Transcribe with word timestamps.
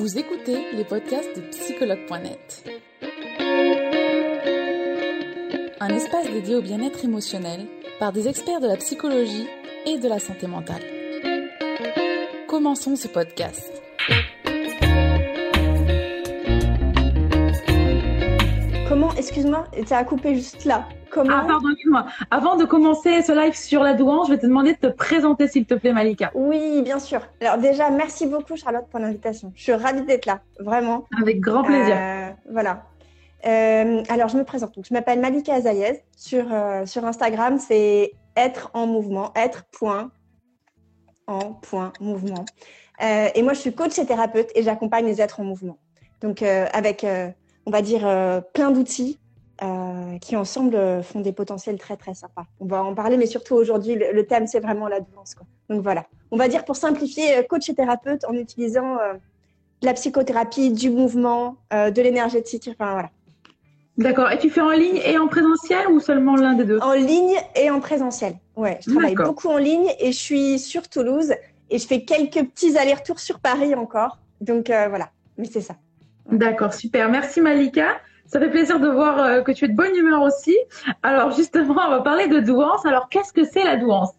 Vous 0.00 0.18
écoutez 0.18 0.56
les 0.72 0.84
podcasts 0.84 1.36
de 1.36 1.42
psychologue.net. 1.50 2.64
Un 5.78 5.88
espace 5.90 6.30
dédié 6.30 6.54
au 6.54 6.62
bien-être 6.62 7.04
émotionnel 7.04 7.66
par 7.98 8.10
des 8.10 8.26
experts 8.26 8.60
de 8.60 8.66
la 8.66 8.78
psychologie 8.78 9.46
et 9.84 9.98
de 9.98 10.08
la 10.08 10.18
santé 10.18 10.46
mentale. 10.46 10.80
Commençons 12.48 12.96
ce 12.96 13.08
podcast. 13.08 13.70
Comment, 18.88 19.14
excuse-moi, 19.16 19.68
tu 19.86 19.92
as 19.92 20.04
coupé 20.04 20.34
juste 20.34 20.64
là? 20.64 20.88
Comment 21.10 21.30
Ah. 21.94 22.06
Avant 22.30 22.56
de 22.56 22.64
commencer 22.64 23.22
ce 23.22 23.32
live 23.32 23.54
sur 23.54 23.82
la 23.82 23.94
douance, 23.94 24.28
je 24.28 24.34
vais 24.34 24.38
te 24.38 24.46
demander 24.46 24.74
de 24.74 24.78
te 24.78 24.86
présenter, 24.86 25.48
s'il 25.48 25.66
te 25.66 25.74
plaît, 25.74 25.92
Malika. 25.92 26.30
Oui, 26.34 26.82
bien 26.82 26.98
sûr. 26.98 27.20
Alors 27.40 27.58
déjà, 27.58 27.90
merci 27.90 28.26
beaucoup 28.26 28.56
Charlotte 28.56 28.86
pour 28.90 29.00
l'invitation. 29.00 29.52
Je 29.54 29.62
suis 29.62 29.72
ravie 29.72 30.02
d'être 30.02 30.26
là, 30.26 30.40
vraiment. 30.58 31.06
Avec 31.20 31.40
grand 31.40 31.62
plaisir. 31.62 31.96
Euh, 31.98 32.30
voilà. 32.50 32.84
Euh, 33.46 34.02
alors, 34.08 34.28
je 34.28 34.36
me 34.36 34.44
présente. 34.44 34.74
Donc, 34.74 34.84
je 34.88 34.94
m'appelle 34.94 35.20
Malika 35.20 35.54
Azayez. 35.54 36.02
Sur, 36.16 36.44
euh, 36.52 36.86
sur 36.86 37.04
Instagram, 37.04 37.58
c'est 37.58 38.12
être 38.36 38.70
en 38.74 38.86
mouvement, 38.86 39.32
être 39.34 39.64
point 39.72 40.10
en 41.26 41.52
point 41.52 41.92
mouvement. 42.00 42.44
Et 43.34 43.42
moi, 43.42 43.54
je 43.54 43.60
suis 43.60 43.74
coach 43.74 43.98
et 43.98 44.04
thérapeute 44.04 44.50
et 44.54 44.62
j'accompagne 44.62 45.06
les 45.06 45.22
êtres 45.22 45.40
en 45.40 45.44
mouvement. 45.44 45.78
Donc, 46.20 46.42
avec, 46.42 47.06
on 47.64 47.70
va 47.70 47.80
dire, 47.80 48.02
plein 48.52 48.72
d'outils 48.72 49.19
euh, 49.62 50.18
qui 50.18 50.36
ensemble 50.36 50.74
euh, 50.74 51.02
font 51.02 51.20
des 51.20 51.32
potentiels 51.32 51.78
très 51.78 51.96
très 51.96 52.14
sympas. 52.14 52.46
On 52.60 52.66
va 52.66 52.82
en 52.82 52.94
parler, 52.94 53.16
mais 53.16 53.26
surtout 53.26 53.54
aujourd'hui, 53.54 53.94
le, 53.94 54.12
le 54.12 54.26
thème 54.26 54.46
c'est 54.46 54.60
vraiment 54.60 54.88
la 54.88 55.00
douance. 55.00 55.34
Quoi. 55.34 55.46
Donc 55.68 55.82
voilà, 55.82 56.06
on 56.30 56.36
va 56.36 56.48
dire 56.48 56.64
pour 56.64 56.76
simplifier, 56.76 57.36
euh, 57.36 57.42
coach 57.42 57.68
et 57.68 57.74
thérapeute 57.74 58.24
en 58.24 58.34
utilisant 58.34 58.98
euh, 58.98 59.14
de 59.80 59.86
la 59.86 59.94
psychothérapie, 59.94 60.72
du 60.72 60.90
mouvement, 60.90 61.56
euh, 61.72 61.90
de 61.90 62.02
l'énergétique, 62.02 62.68
enfin 62.72 62.92
voilà. 62.92 63.10
D'accord. 63.98 64.30
Et 64.30 64.38
tu 64.38 64.50
fais 64.50 64.62
en 64.62 64.70
ligne 64.70 65.00
et 65.04 65.18
en 65.18 65.28
présentiel 65.28 65.88
ou 65.88 66.00
seulement 66.00 66.36
l'un 66.36 66.54
des 66.54 66.64
deux? 66.64 66.78
En 66.80 66.94
ligne 66.94 67.36
et 67.54 67.70
en 67.70 67.80
présentiel. 67.80 68.34
Ouais, 68.56 68.78
je 68.86 68.90
travaille 68.90 69.14
beaucoup 69.14 69.48
en 69.48 69.58
ligne 69.58 69.90
et 69.98 70.12
je 70.12 70.18
suis 70.18 70.58
sur 70.58 70.88
Toulouse 70.88 71.32
et 71.68 71.78
je 71.78 71.86
fais 71.86 72.02
quelques 72.02 72.44
petits 72.48 72.78
allers-retours 72.78 73.20
sur 73.20 73.40
Paris 73.40 73.74
encore. 73.74 74.18
Donc 74.40 74.68
voilà, 74.68 75.10
mais 75.36 75.44
c'est 75.44 75.60
ça. 75.60 75.74
D'accord, 76.30 76.72
super. 76.72 77.10
Merci, 77.10 77.40
Malika. 77.40 78.00
Ça 78.30 78.38
fait 78.38 78.50
plaisir 78.50 78.78
de 78.78 78.88
voir 78.88 79.18
euh, 79.18 79.42
que 79.42 79.50
tu 79.50 79.64
es 79.64 79.68
de 79.68 79.74
bonne 79.74 79.94
humeur 79.96 80.22
aussi. 80.22 80.56
Alors, 81.02 81.32
justement, 81.32 81.74
on 81.86 81.90
va 81.90 82.00
parler 82.00 82.28
de 82.28 82.38
douance. 82.38 82.86
Alors, 82.86 83.08
qu'est-ce 83.08 83.32
que 83.32 83.44
c'est 83.44 83.64
la 83.64 83.76
douance? 83.76 84.12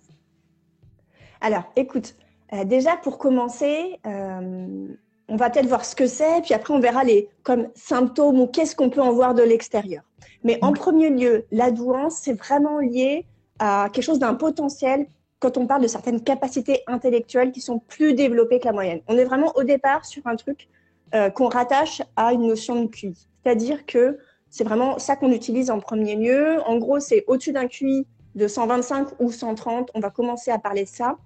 Alors, 1.40 1.64
écoute, 1.78 2.16
euh, 2.52 2.66
déjà 2.66 2.98
pour 2.98 3.18
commencer, 3.18 4.00
euh, 4.06 4.88
on 5.30 5.36
va 5.38 5.50
peut-être 5.50 5.68
voir 5.68 5.86
ce 5.86 5.96
que 5.96 6.08
c'est, 6.08 6.42
puis 6.42 6.54
après 6.54 6.74
on 6.74 6.80
verra 6.82 7.06
les 7.06 7.30
comme 7.44 7.70
symptômes 7.74 8.42
ou 8.42 8.48
qu'est-ce 8.48 8.76
qu'on 8.76 8.90
peut 8.90 9.02
en 9.02 9.14
voir 9.14 9.34
de 9.34 9.44
l'extérieur. 9.44 10.04
Mais 10.44 10.60
en 10.62 10.74
premier 10.74 11.10
lieu, 11.10 11.46
la 11.52 11.72
douance, 11.72 12.16
c'est 12.16 12.34
vraiment 12.34 12.80
lié 12.80 13.26
à 13.60 13.88
quelque 13.94 14.04
chose 14.04 14.20
d'un 14.20 14.34
potentiel 14.34 15.08
quand 15.40 15.58
on 15.58 15.68
parle 15.68 15.84
de 15.84 15.88
certaines 15.88 16.22
capacités 16.22 16.82
intellectuelles 16.86 17.54
qui 17.54 17.62
sont 17.62 17.80
plus 17.80 18.14
développées 18.14 18.60
que 18.60 18.66
la 18.66 18.74
moyenne. 18.74 19.00
On 19.08 19.18
est 19.18 19.24
vraiment 19.24 19.54
au 19.56 19.64
départ 19.64 20.04
sur 20.04 20.28
un 20.28 20.36
truc 20.36 20.68
euh, 21.16 21.30
qu'on 21.30 21.48
rattache 21.48 22.02
à 22.18 22.34
une 22.34 22.48
notion 22.48 22.84
de 22.84 22.88
QI. 22.88 23.31
C'est-à-dire 23.44 23.86
que 23.86 24.18
c'est 24.50 24.64
vraiment 24.64 25.00
ça 25.00 25.16
qu'on 25.16 25.32
utilise 25.32 25.72
en 25.72 25.80
premier 25.80 26.16
lieu. 26.16 26.60
En 26.66 26.78
gros, 26.78 27.00
c'est 27.00 27.24
au-dessus 27.28 27.54
d'un 27.54 27.68
QI 27.68 28.06
de 28.36 28.48
125 28.48 29.20
ou 29.20 29.32
130, 29.32 29.92
on 29.94 30.00
va 30.00 30.10
commencer 30.10 30.52
à 30.52 30.60
parler 30.60 30.84
de 30.84 30.90
ça. 30.90 31.18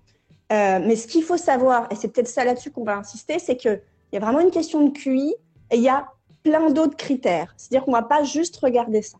Euh, 0.51 0.79
mais 0.85 0.95
ce 0.95 1.07
qu'il 1.07 1.23
faut 1.23 1.37
savoir, 1.37 1.87
et 1.91 1.95
c'est 1.95 2.07
peut-être 2.07 2.27
ça 2.27 2.45
là-dessus 2.45 2.71
qu'on 2.71 2.83
va 2.83 2.97
insister, 2.97 3.39
c'est 3.39 3.57
qu'il 3.57 3.81
y 4.13 4.17
a 4.17 4.19
vraiment 4.19 4.39
une 4.39 4.51
question 4.51 4.87
de 4.87 4.91
QI 4.91 5.33
et 5.71 5.75
il 5.75 5.81
y 5.81 5.89
a 5.89 6.07
plein 6.43 6.69
d'autres 6.69 6.95
critères. 6.95 7.53
C'est-à-dire 7.57 7.85
qu'on 7.85 7.91
ne 7.91 7.97
va 7.97 8.03
pas 8.03 8.23
juste 8.23 8.57
regarder 8.57 9.01
ça. 9.01 9.17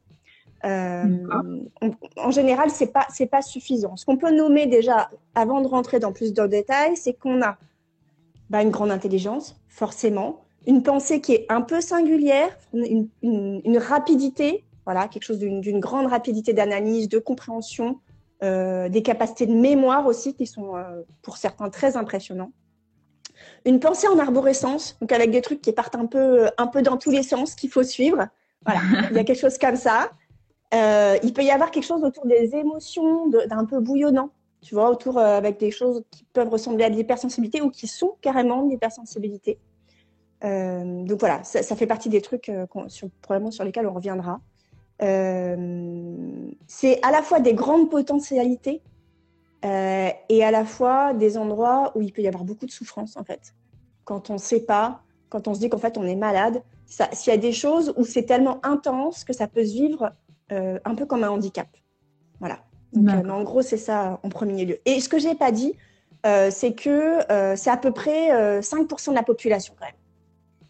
Euh, 0.65 1.03
on- 1.81 1.91
en 2.17 2.31
général, 2.31 2.69
ce 2.71 2.83
n'est 2.83 2.89
pas, 2.91 3.07
pas 3.31 3.41
suffisant. 3.41 3.97
Ce 3.97 4.05
qu'on 4.05 4.17
peut 4.17 4.31
nommer 4.31 4.67
déjà, 4.67 5.09
avant 5.35 5.61
de 5.61 5.67
rentrer 5.67 5.99
dans 5.99 6.11
plus 6.11 6.33
de 6.33 6.45
détails, 6.47 6.95
c'est 6.97 7.13
qu'on 7.13 7.41
a 7.41 7.57
bah, 8.49 8.61
une 8.61 8.69
grande 8.69 8.91
intelligence, 8.91 9.59
forcément, 9.67 10.44
une 10.67 10.83
pensée 10.83 11.21
qui 11.21 11.33
est 11.33 11.45
un 11.49 11.61
peu 11.61 11.81
singulière, 11.81 12.55
une, 12.73 13.07
une- 13.21 13.61
une 13.63 13.77
rapidité, 13.77 14.63
voilà, 14.85 15.07
quelque 15.07 15.23
chose 15.23 15.39
d'une 15.39 15.79
grande 15.79 16.07
rapidité 16.07 16.53
d'analyse, 16.53 17.09
de 17.09 17.19
compréhension, 17.19 17.99
euh, 18.43 18.89
des 18.89 19.01
capacités 19.01 19.45
de 19.47 19.53
mémoire 19.53 20.05
aussi 20.07 20.33
qui 20.35 20.45
sont 20.45 20.75
euh, 20.75 21.01
pour 21.21 21.37
certains 21.37 21.69
très 21.69 21.97
impressionnants. 21.97 22.51
Une 23.65 23.79
pensée 23.79 24.07
en 24.07 24.17
arborescence, 24.19 24.97
donc 25.01 25.11
avec 25.11 25.31
des 25.31 25.41
trucs 25.41 25.61
qui 25.61 25.71
partent 25.71 25.95
un 25.95 26.05
peu, 26.05 26.47
un 26.57 26.67
peu 26.67 26.81
dans 26.81 26.97
tous 26.97 27.11
les 27.11 27.23
sens 27.23 27.55
qu'il 27.55 27.69
faut 27.69 27.83
suivre. 27.83 28.27
Voilà, 28.65 28.81
il 29.11 29.15
y 29.15 29.19
a 29.19 29.23
quelque 29.23 29.39
chose 29.39 29.57
comme 29.57 29.75
ça. 29.75 30.11
Euh, 30.73 31.17
il 31.23 31.33
peut 31.33 31.43
y 31.43 31.51
avoir 31.51 31.71
quelque 31.71 31.85
chose 31.85 32.03
autour 32.03 32.25
des 32.25 32.55
émotions, 32.55 33.27
de- 33.27 33.45
d'un 33.47 33.65
peu 33.65 33.79
bouillonnant, 33.79 34.29
tu 34.61 34.75
vois, 34.75 34.89
autour 34.89 35.17
euh, 35.17 35.37
avec 35.37 35.59
des 35.59 35.71
choses 35.71 36.03
qui 36.11 36.25
peuvent 36.33 36.49
ressembler 36.49 36.85
à 36.85 36.89
de 36.89 36.95
l'hypersensibilité 36.95 37.61
ou 37.61 37.69
qui 37.69 37.87
sont 37.87 38.13
carrément 38.21 38.63
de 38.63 38.71
l'hypersensibilité. 38.71 39.57
Euh, 40.45 41.03
donc 41.03 41.19
voilà, 41.19 41.43
ça, 41.43 41.63
ça 41.63 41.75
fait 41.75 41.87
partie 41.87 42.09
des 42.09 42.21
trucs 42.21 42.49
euh, 42.49 42.65
sur, 42.87 43.09
probablement 43.21 43.51
sur 43.51 43.63
lesquels 43.63 43.87
on 43.87 43.93
reviendra. 43.93 44.39
Euh, 45.01 46.47
c'est 46.67 47.03
à 47.03 47.11
la 47.11 47.21
fois 47.21 47.39
des 47.39 47.53
grandes 47.53 47.89
potentialités 47.89 48.81
euh, 49.65 50.09
et 50.29 50.43
à 50.43 50.51
la 50.51 50.63
fois 50.63 51.13
des 51.13 51.37
endroits 51.37 51.91
où 51.95 52.01
il 52.01 52.13
peut 52.13 52.21
y 52.21 52.27
avoir 52.27 52.43
beaucoup 52.43 52.65
de 52.65 52.71
souffrance 52.71 53.17
en 53.17 53.23
fait. 53.23 53.53
Quand 54.05 54.29
on 54.29 54.33
ne 54.33 54.39
sait 54.39 54.61
pas, 54.61 55.01
quand 55.29 55.47
on 55.47 55.53
se 55.53 55.59
dit 55.59 55.69
qu'en 55.69 55.79
fait 55.79 55.97
on 55.97 56.05
est 56.05 56.15
malade, 56.15 56.61
s'il 56.85 57.31
y 57.31 57.35
a 57.35 57.37
des 57.39 57.51
choses 57.51 57.93
où 57.97 58.05
c'est 58.05 58.23
tellement 58.23 58.59
intense 58.63 59.23
que 59.23 59.33
ça 59.33 59.47
peut 59.47 59.65
se 59.65 59.73
vivre 59.73 60.11
euh, 60.51 60.79
un 60.85 60.95
peu 60.95 61.05
comme 61.05 61.23
un 61.23 61.29
handicap. 61.29 61.67
Voilà. 62.39 62.59
Donc, 62.93 63.09
euh, 63.09 63.21
mais 63.25 63.31
en 63.31 63.43
gros, 63.43 63.63
c'est 63.63 63.77
ça 63.77 64.19
en 64.21 64.29
premier 64.29 64.65
lieu. 64.65 64.77
Et 64.85 64.99
ce 64.99 65.09
que 65.09 65.17
j'ai 65.17 65.35
pas 65.35 65.51
dit, 65.51 65.73
c'est 66.49 66.73
que 66.73 67.19
c'est 67.55 67.69
à 67.69 67.77
peu 67.77 67.91
près 67.91 68.31
euh, 68.31 68.61
5% 68.61 69.09
de 69.09 69.15
la 69.15 69.21
population 69.21 69.75
quand 69.79 69.85
même. 69.85 69.95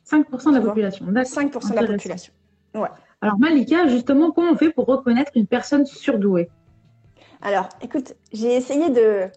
5% 0.09 0.49
de 0.51 0.55
la 0.55 0.61
population. 0.61 1.05
D'accord. 1.07 1.31
5% 1.31 1.69
de 1.71 1.75
la 1.75 1.87
population. 1.87 2.33
Alors, 3.21 3.39
Malika, 3.39 3.87
justement, 3.87 4.31
comment 4.31 4.51
on 4.51 4.57
fait 4.57 4.71
pour 4.71 4.85
reconnaître 4.85 5.31
une 5.35 5.47
personne 5.47 5.85
surdouée? 5.85 6.49
Alors, 7.41 7.69
écoute, 7.81 8.13
j'ai 8.31 8.53
essayé 8.55 8.89
de, 8.89 9.27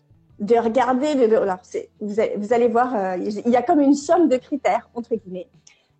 de 0.40 0.54
regarder. 0.56 1.14
De, 1.14 1.26
de- 1.26 1.36
alors, 1.36 1.58
c'est- 1.62 1.88
vous, 2.00 2.20
allez, 2.20 2.34
vous 2.36 2.52
allez 2.52 2.68
voir, 2.68 2.94
euh, 2.94 3.16
il 3.18 3.48
y 3.50 3.56
a 3.56 3.62
comme 3.62 3.80
une 3.80 3.94
somme 3.94 4.28
de 4.28 4.36
critères, 4.36 4.88
entre 4.94 5.14
guillemets. 5.14 5.48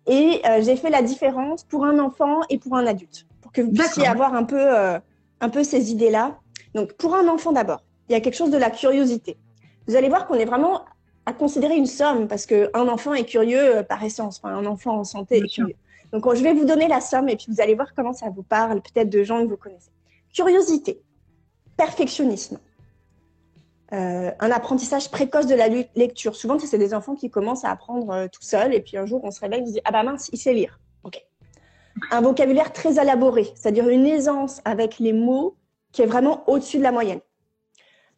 Et 0.05 0.41
euh, 0.45 0.61
j'ai 0.61 0.75
fait 0.75 0.89
la 0.89 1.01
différence 1.01 1.63
pour 1.63 1.85
un 1.85 1.99
enfant 1.99 2.41
et 2.49 2.57
pour 2.57 2.75
un 2.75 2.85
adulte, 2.85 3.25
pour 3.41 3.51
que 3.51 3.61
vous 3.61 3.71
puissiez 3.71 4.07
avoir 4.11 4.33
un 4.35 4.43
peu, 4.43 4.59
euh, 4.59 4.99
un 5.39 5.49
peu 5.49 5.63
ces 5.63 5.91
idées-là. 5.91 6.37
Donc, 6.75 6.93
pour 6.93 7.15
un 7.15 7.27
enfant 7.27 7.51
d'abord, 7.51 7.83
il 8.07 8.13
y 8.13 8.15
a 8.15 8.19
quelque 8.21 8.35
chose 8.35 8.51
de 8.51 8.57
la 8.57 8.69
curiosité. 8.69 9.37
Vous 9.87 9.95
allez 9.95 10.09
voir 10.09 10.27
qu'on 10.27 10.35
est 10.35 10.45
vraiment 10.45 10.81
à 11.25 11.33
considérer 11.33 11.75
une 11.75 11.85
somme, 11.85 12.27
parce 12.27 12.45
qu'un 12.45 12.87
enfant 12.87 13.13
est 13.13 13.25
curieux 13.25 13.77
euh, 13.77 13.83
par 13.83 14.03
essence. 14.03 14.39
Enfin, 14.41 14.55
un 14.55 14.65
enfant 14.65 14.99
en 14.99 15.03
santé 15.03 15.37
est 15.37 15.47
curieux. 15.47 15.75
Donc, 16.11 16.33
je 16.33 16.41
vais 16.41 16.53
vous 16.53 16.65
donner 16.65 16.87
la 16.87 17.01
somme 17.01 17.29
et 17.29 17.35
puis 17.35 17.47
vous 17.49 17.61
allez 17.61 17.75
voir 17.75 17.93
comment 17.95 18.13
ça 18.13 18.29
vous 18.29 18.43
parle, 18.43 18.81
peut-être 18.81 19.09
de 19.09 19.23
gens 19.23 19.43
que 19.43 19.49
vous 19.49 19.57
connaissez. 19.57 19.91
Curiosité, 20.33 21.01
perfectionnisme, 21.77 22.59
euh, 23.91 24.31
un 24.39 24.51
apprentissage 24.51 25.09
précoce 25.09 25.47
de 25.47 25.55
la 25.55 25.67
lecture. 25.67 26.35
Souvent, 26.35 26.59
c'est 26.59 26.77
des 26.77 26.93
enfants 26.93 27.15
qui 27.15 27.31
commencent 27.31 27.65
à 27.65 27.71
apprendre 27.71 28.11
euh, 28.11 28.27
tout 28.27 28.43
seuls 28.43 28.73
et 28.73 28.81
puis 28.81 28.97
un 28.97 29.07
jour, 29.07 29.21
on 29.23 29.31
se 29.31 29.39
réveille, 29.39 29.61
on 29.63 29.65
se 29.65 29.71
dit 29.71 29.81
ah 29.83 29.91
bah 29.91 30.03
mince, 30.03 30.29
il 30.31 30.37
sait 30.37 30.53
lire. 30.53 30.79
Ok. 31.03 31.19
Un 32.11 32.21
vocabulaire 32.21 32.71
très 32.71 33.01
élaboré, 33.01 33.51
c'est-à-dire 33.55 33.89
une 33.89 34.05
aisance 34.05 34.61
avec 34.63 34.99
les 34.99 35.11
mots 35.11 35.55
qui 35.91 36.03
est 36.03 36.05
vraiment 36.05 36.47
au-dessus 36.47 36.77
de 36.77 36.83
la 36.83 36.91
moyenne. 36.91 37.19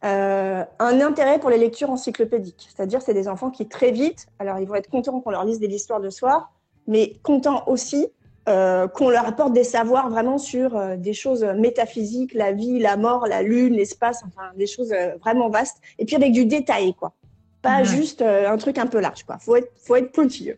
Euh, 0.03 0.63
un 0.79 1.01
intérêt 1.01 1.39
pour 1.39 1.49
les 1.49 1.57
lectures 1.57 1.91
encyclopédiques, 1.91 2.69
c'est-à-dire 2.75 3.01
c'est 3.01 3.13
des 3.13 3.27
enfants 3.27 3.51
qui 3.51 3.67
très 3.67 3.91
vite, 3.91 4.25
alors 4.39 4.57
ils 4.57 4.67
vont 4.67 4.75
être 4.75 4.89
contents 4.89 5.19
qu'on 5.21 5.29
leur 5.29 5.45
lise 5.45 5.59
des 5.59 5.67
histoires 5.67 6.01
de 6.01 6.09
soir, 6.09 6.51
mais 6.87 7.17
contents 7.21 7.63
aussi 7.67 8.07
euh, 8.49 8.87
qu'on 8.87 9.09
leur 9.09 9.27
apporte 9.27 9.53
des 9.53 9.63
savoirs 9.63 10.09
vraiment 10.09 10.39
sur 10.39 10.75
euh, 10.75 10.95
des 10.95 11.13
choses 11.13 11.43
métaphysiques, 11.43 12.33
la 12.33 12.51
vie, 12.51 12.79
la 12.79 12.97
mort, 12.97 13.27
la 13.27 13.43
lune, 13.43 13.75
l'espace, 13.75 14.23
enfin 14.25 14.49
des 14.55 14.65
choses 14.65 14.91
vraiment 15.19 15.49
vastes, 15.49 15.77
et 15.99 16.05
puis 16.05 16.15
avec 16.15 16.31
du 16.31 16.45
détail, 16.45 16.95
quoi. 16.95 17.13
Pas 17.61 17.83
juste 17.83 18.23
un 18.23 18.57
truc 18.57 18.79
un 18.79 18.87
peu 18.87 18.99
large, 18.99 19.23
quoi. 19.23 19.37
Faut 19.37 19.55
être, 19.55 19.71
faut 19.77 19.95
être 19.95 20.11
pointilleux. 20.11 20.57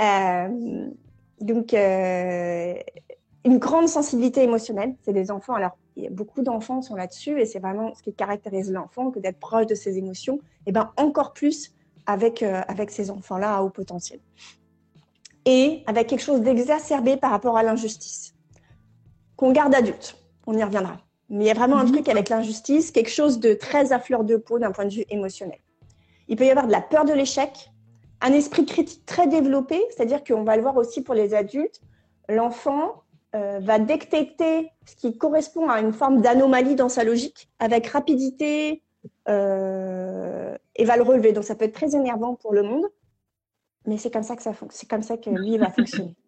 Euh, 0.00 0.88
donc, 1.40 1.74
euh, 1.74 2.74
une 3.48 3.58
grande 3.58 3.88
sensibilité 3.88 4.42
émotionnelle, 4.42 4.94
c'est 5.02 5.12
des 5.12 5.30
enfants. 5.30 5.54
Alors, 5.54 5.76
beaucoup 6.10 6.42
d'enfants 6.42 6.82
sont 6.82 6.94
là-dessus, 6.94 7.40
et 7.40 7.46
c'est 7.46 7.58
vraiment 7.58 7.94
ce 7.94 8.02
qui 8.02 8.12
caractérise 8.12 8.70
l'enfant, 8.70 9.10
que 9.10 9.18
d'être 9.18 9.38
proche 9.38 9.66
de 9.66 9.74
ses 9.74 9.96
émotions, 9.96 10.38
et 10.66 10.72
ben 10.72 10.92
encore 10.96 11.32
plus 11.32 11.72
avec 12.06 12.42
euh, 12.42 12.60
avec 12.68 12.90
ces 12.90 13.10
enfants-là 13.10 13.56
à 13.56 13.62
haut 13.62 13.70
potentiel 13.70 14.20
et 15.44 15.82
avec 15.86 16.08
quelque 16.08 16.20
chose 16.20 16.42
d'exacerbé 16.42 17.16
par 17.16 17.30
rapport 17.30 17.56
à 17.56 17.62
l'injustice, 17.62 18.34
qu'on 19.36 19.50
garde 19.52 19.74
adulte. 19.74 20.16
On 20.46 20.56
y 20.56 20.62
reviendra. 20.62 20.98
Mais 21.30 21.44
il 21.44 21.46
y 21.46 21.50
a 21.50 21.54
vraiment 21.54 21.78
un 21.78 21.84
Mhm. 21.84 21.92
truc 21.92 22.08
avec 22.10 22.28
l'injustice, 22.28 22.90
quelque 22.90 23.10
chose 23.10 23.40
de 23.40 23.54
très 23.54 23.92
à 23.92 23.98
fleur 23.98 24.24
de 24.24 24.36
peau 24.36 24.58
d'un 24.58 24.72
point 24.72 24.84
de 24.84 24.92
vue 24.92 25.04
émotionnel. 25.08 25.58
Il 26.28 26.36
peut 26.36 26.44
y 26.44 26.50
avoir 26.50 26.66
de 26.66 26.72
la 26.72 26.82
peur 26.82 27.06
de 27.06 27.14
l'échec, 27.14 27.70
un 28.20 28.32
esprit 28.32 28.66
critique 28.66 29.06
très 29.06 29.26
développé, 29.26 29.82
c'est-à-dire 29.90 30.22
qu'on 30.22 30.44
va 30.44 30.56
le 30.56 30.62
voir 30.62 30.76
aussi 30.76 31.02
pour 31.02 31.14
les 31.14 31.34
adultes, 31.34 31.80
l'enfant 32.28 33.04
euh, 33.34 33.58
va 33.60 33.78
détecter 33.78 34.72
ce 34.86 34.96
qui 34.96 35.18
correspond 35.18 35.68
à 35.68 35.80
une 35.80 35.92
forme 35.92 36.22
d'anomalie 36.22 36.76
dans 36.76 36.88
sa 36.88 37.04
logique 37.04 37.50
avec 37.58 37.86
rapidité 37.88 38.82
euh, 39.28 40.56
et 40.76 40.86
va 40.86 40.96
le 40.96 41.02
relever. 41.02 41.34
Donc 41.34 41.44
ça 41.44 41.54
peut 41.54 41.66
être 41.66 41.74
très 41.74 41.94
énervant 41.94 42.36
pour 42.36 42.54
le 42.54 42.62
monde, 42.62 42.86
mais 43.84 43.98
c'est 43.98 44.10
comme 44.10 44.22
ça 44.22 44.34
que 44.34 44.42
ça 44.42 44.54
fonctionne, 44.54 44.78
c'est 44.80 44.88
comme 44.88 45.02
ça 45.02 45.18
que 45.18 45.28
lui 45.28 45.58
va 45.58 45.70
fonctionner. 45.70 46.14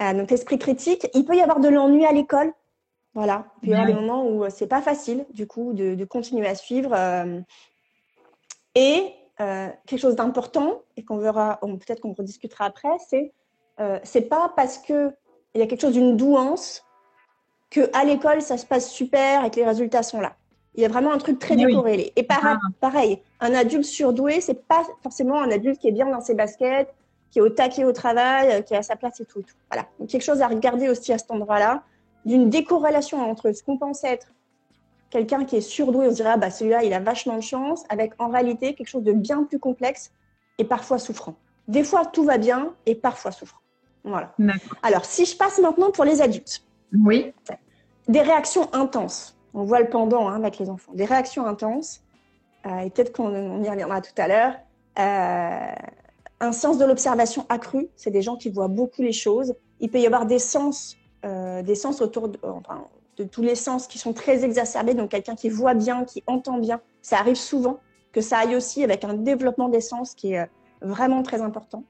Euh, 0.00 0.14
donc 0.14 0.32
esprit 0.32 0.58
critique, 0.58 1.06
il 1.14 1.24
peut 1.24 1.36
y 1.36 1.40
avoir 1.40 1.60
de 1.60 1.68
l'ennui 1.68 2.04
à 2.06 2.12
l'école. 2.12 2.52
Voilà, 3.14 3.46
il 3.62 3.68
peut 3.68 3.72
y 3.72 3.74
avoir 3.74 3.86
des 3.86 3.94
moments 3.94 4.26
où 4.26 4.48
c'est 4.48 4.66
pas 4.66 4.80
facile 4.80 5.26
du 5.32 5.46
coup 5.46 5.74
de, 5.74 5.94
de 5.94 6.04
continuer 6.04 6.46
à 6.46 6.54
suivre. 6.54 6.94
et 8.74 9.14
quelque 9.38 9.98
chose 9.98 10.16
d'important 10.16 10.80
et 10.96 11.04
qu'on 11.04 11.18
verra, 11.18 11.58
peut-être 11.60 12.00
qu'on 12.00 12.12
rediscutera 12.12 12.64
après, 12.64 12.96
c'est 13.08 13.32
c'est 14.02 14.28
pas 14.28 14.52
parce 14.56 14.78
que 14.78 15.14
il 15.54 15.60
y 15.60 15.64
a 15.64 15.66
quelque 15.66 15.80
chose 15.80 15.92
d'une 15.92 16.16
douance 16.16 16.84
que 17.70 17.90
à 17.92 18.04
l'école 18.04 18.42
ça 18.42 18.58
se 18.58 18.66
passe 18.66 18.90
super 18.90 19.44
et 19.44 19.50
que 19.50 19.56
les 19.56 19.66
résultats 19.66 20.02
sont 20.02 20.20
là. 20.20 20.36
Il 20.74 20.82
y 20.82 20.86
a 20.86 20.88
vraiment 20.88 21.12
un 21.12 21.18
truc 21.18 21.38
très 21.38 21.54
décorrélé. 21.54 22.12
Et 22.16 22.22
pareil, 22.22 22.56
ah. 22.56 22.68
pareil, 22.80 23.20
un 23.40 23.52
adulte 23.52 23.84
surdoué, 23.84 24.40
c'est 24.40 24.66
pas 24.66 24.84
forcément 25.02 25.42
un 25.42 25.50
adulte 25.50 25.78
qui 25.78 25.88
est 25.88 25.92
bien 25.92 26.06
dans 26.06 26.22
ses 26.22 26.34
baskets, 26.34 26.94
qui 27.30 27.40
est 27.40 27.42
au 27.42 27.50
taquet 27.50 27.84
au 27.84 27.92
travail, 27.92 28.50
euh, 28.50 28.62
qui 28.62 28.72
est 28.72 28.78
à 28.78 28.82
sa 28.82 28.96
place 28.96 29.20
et 29.20 29.26
tout. 29.26 29.42
tout. 29.42 29.54
Voilà. 29.70 29.86
Donc 29.98 30.08
quelque 30.08 30.22
chose 30.22 30.40
à 30.40 30.48
regarder 30.48 30.88
aussi 30.88 31.12
à 31.12 31.18
cet 31.18 31.30
endroit-là, 31.30 31.82
d'une 32.24 32.48
décorrélation 32.48 33.20
entre 33.20 33.52
ce 33.52 33.62
qu'on 33.62 33.76
pense 33.76 34.02
être 34.04 34.28
quelqu'un 35.12 35.44
qui 35.44 35.56
est 35.56 35.60
surdoué, 35.60 36.06
on 36.06 36.10
se 36.10 36.16
dirait, 36.16 36.30
ah, 36.32 36.36
bah, 36.38 36.50
celui-là, 36.50 36.84
il 36.84 36.94
a 36.94 36.98
vachement 36.98 37.36
de 37.36 37.42
chance, 37.42 37.84
avec 37.90 38.14
en 38.18 38.28
réalité 38.28 38.74
quelque 38.74 38.88
chose 38.88 39.04
de 39.04 39.12
bien 39.12 39.44
plus 39.44 39.58
complexe 39.58 40.10
et 40.58 40.64
parfois 40.64 40.98
souffrant. 40.98 41.34
Des 41.68 41.84
fois, 41.84 42.06
tout 42.06 42.24
va 42.24 42.38
bien 42.38 42.74
et 42.86 42.94
parfois 42.94 43.30
souffrant. 43.30 43.60
Voilà. 44.04 44.34
Alors, 44.82 45.04
si 45.04 45.24
je 45.24 45.36
passe 45.36 45.58
maintenant 45.60 45.90
pour 45.90 46.04
les 46.04 46.20
adultes. 46.20 46.62
Oui. 47.04 47.32
Des 48.08 48.20
réactions 48.20 48.72
intenses. 48.74 49.36
On 49.54 49.64
voit 49.64 49.80
le 49.80 49.88
pendant 49.88 50.28
hein, 50.28 50.36
avec 50.36 50.58
les 50.58 50.68
enfants. 50.70 50.92
Des 50.94 51.04
réactions 51.04 51.46
intenses. 51.46 52.02
Euh, 52.66 52.78
et 52.78 52.90
peut-être 52.90 53.12
qu'on 53.12 53.62
y 53.62 53.68
reviendra 53.68 54.00
tout 54.00 54.14
à 54.16 54.28
l'heure. 54.28 54.54
Euh, 54.98 55.74
un 56.40 56.52
sens 56.52 56.78
de 56.78 56.84
l'observation 56.84 57.46
accru. 57.48 57.88
C'est 57.96 58.10
des 58.10 58.22
gens 58.22 58.36
qui 58.36 58.50
voient 58.50 58.68
beaucoup 58.68 59.02
les 59.02 59.12
choses. 59.12 59.54
Il 59.80 59.90
peut 59.90 60.00
y 60.00 60.06
avoir 60.06 60.26
des 60.26 60.38
sens, 60.38 60.96
euh, 61.24 61.62
des 61.62 61.74
sens 61.74 62.00
autour 62.00 62.28
de, 62.28 62.38
enfin, 62.42 62.84
de 63.16 63.24
tous 63.24 63.42
les 63.42 63.54
sens 63.54 63.86
qui 63.86 63.98
sont 63.98 64.12
très 64.12 64.44
exacerbés, 64.44 64.94
donc 64.94 65.10
quelqu'un 65.10 65.36
qui 65.36 65.48
voit 65.48 65.74
bien, 65.74 66.04
qui 66.04 66.22
entend 66.26 66.58
bien. 66.58 66.80
Ça 67.02 67.18
arrive 67.18 67.36
souvent 67.36 67.78
que 68.12 68.20
ça 68.20 68.38
aille 68.38 68.56
aussi 68.56 68.82
avec 68.82 69.04
un 69.04 69.14
développement 69.14 69.68
des 69.68 69.80
sens 69.80 70.14
qui 70.14 70.34
est 70.34 70.48
vraiment 70.80 71.22
très 71.22 71.40
important. 71.40 71.84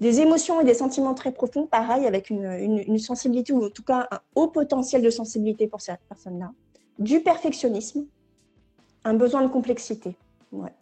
Des 0.00 0.20
émotions 0.20 0.60
et 0.60 0.64
des 0.64 0.74
sentiments 0.74 1.14
très 1.14 1.32
profonds, 1.32 1.66
pareil, 1.66 2.06
avec 2.06 2.30
une, 2.30 2.98
sensibilité 2.98 3.52
ou 3.52 3.64
en 3.64 3.70
tout 3.70 3.82
cas 3.82 4.06
un 4.10 4.20
haut 4.36 4.48
potentiel 4.48 5.02
de 5.02 5.10
sensibilité 5.10 5.66
pour 5.66 5.80
cette 5.80 6.00
personne-là. 6.08 6.52
Du 6.98 7.20
perfectionnisme, 7.20 8.04
un 9.04 9.14
besoin 9.14 9.42
de 9.42 9.48
complexité. 9.48 10.16
Ouais. 10.52 10.72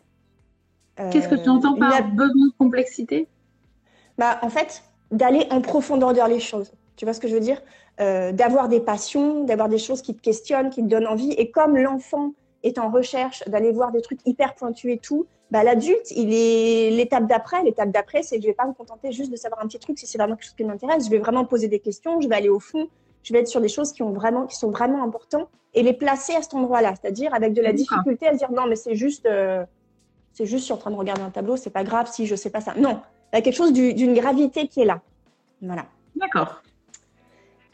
Qu'est-ce 1.10 1.28
que 1.28 1.34
tu 1.34 1.48
entends 1.48 1.76
par 1.76 2.08
besoin 2.08 2.46
de 2.46 2.56
complexité? 2.58 3.28
Bah, 4.18 4.38
En 4.42 4.48
fait, 4.48 4.82
d'aller 5.10 5.46
en 5.50 5.60
profondeur 5.60 6.12
dans 6.12 6.26
les 6.26 6.40
choses. 6.40 6.72
Tu 6.96 7.04
vois 7.04 7.14
ce 7.14 7.20
que 7.20 7.28
je 7.28 7.34
veux 7.34 7.40
dire? 7.40 7.62
Euh, 8.00 8.32
D'avoir 8.32 8.68
des 8.68 8.80
passions, 8.80 9.44
d'avoir 9.44 9.68
des 9.68 9.78
choses 9.78 10.02
qui 10.02 10.14
te 10.14 10.20
questionnent, 10.20 10.70
qui 10.70 10.82
te 10.82 10.88
donnent 10.88 11.06
envie. 11.06 11.32
Et 11.32 11.50
comme 11.50 11.76
l'enfant 11.76 12.32
est 12.66 12.78
en 12.78 12.90
recherche 12.90 13.42
d'aller 13.46 13.72
voir 13.72 13.92
des 13.92 14.02
trucs 14.02 14.20
hyper 14.26 14.54
pointus 14.54 14.92
et 14.92 14.98
tout, 14.98 15.26
bah, 15.50 15.62
l'adulte, 15.62 16.10
il 16.10 16.32
est 16.32 16.90
l'étape 16.90 17.26
d'après. 17.26 17.62
L'étape 17.62 17.90
d'après, 17.90 18.22
c'est 18.22 18.36
que 18.36 18.42
je 18.42 18.48
vais 18.48 18.54
pas 18.54 18.66
me 18.66 18.72
contenter 18.72 19.12
juste 19.12 19.30
de 19.30 19.36
savoir 19.36 19.62
un 19.62 19.66
petit 19.66 19.78
truc 19.78 19.98
si 19.98 20.06
c'est 20.06 20.18
vraiment 20.18 20.34
quelque 20.34 20.46
chose 20.46 20.56
qui 20.56 20.64
m'intéresse. 20.64 21.06
Je 21.06 21.10
vais 21.10 21.18
vraiment 21.18 21.44
poser 21.44 21.68
des 21.68 21.78
questions, 21.78 22.20
je 22.20 22.28
vais 22.28 22.34
aller 22.34 22.48
au 22.48 22.60
fond, 22.60 22.88
je 23.22 23.32
vais 23.32 23.40
être 23.40 23.48
sur 23.48 23.60
des 23.60 23.68
choses 23.68 23.92
qui, 23.92 24.02
ont 24.02 24.12
vraiment, 24.12 24.46
qui 24.46 24.56
sont 24.56 24.70
vraiment 24.70 25.02
importantes 25.04 25.48
et 25.74 25.82
les 25.82 25.92
placer 25.92 26.34
à 26.34 26.42
cet 26.42 26.54
endroit-là. 26.54 26.94
C'est-à-dire 27.00 27.32
avec 27.34 27.52
de 27.52 27.62
la 27.62 27.72
difficulté 27.72 28.26
à 28.26 28.32
se 28.32 28.38
dire 28.38 28.50
non, 28.50 28.66
mais 28.66 28.76
c'est 28.76 28.96
juste, 28.96 29.26
euh, 29.26 29.64
c'est 30.32 30.46
juste, 30.46 30.60
je 30.60 30.64
suis 30.64 30.72
en 30.72 30.78
train 30.78 30.90
de 30.90 30.96
regarder 30.96 31.22
un 31.22 31.30
tableau, 31.30 31.56
c'est 31.56 31.70
pas 31.70 31.84
grave 31.84 32.10
si 32.10 32.26
je 32.26 32.34
sais 32.34 32.50
pas 32.50 32.60
ça. 32.60 32.74
Non, 32.74 33.00
il 33.32 33.36
y 33.36 33.38
a 33.38 33.42
quelque 33.42 33.56
chose 33.56 33.72
d'une 33.72 34.14
gravité 34.14 34.66
qui 34.66 34.80
est 34.80 34.84
là. 34.84 35.00
Voilà. 35.62 35.86
D'accord. 36.16 36.62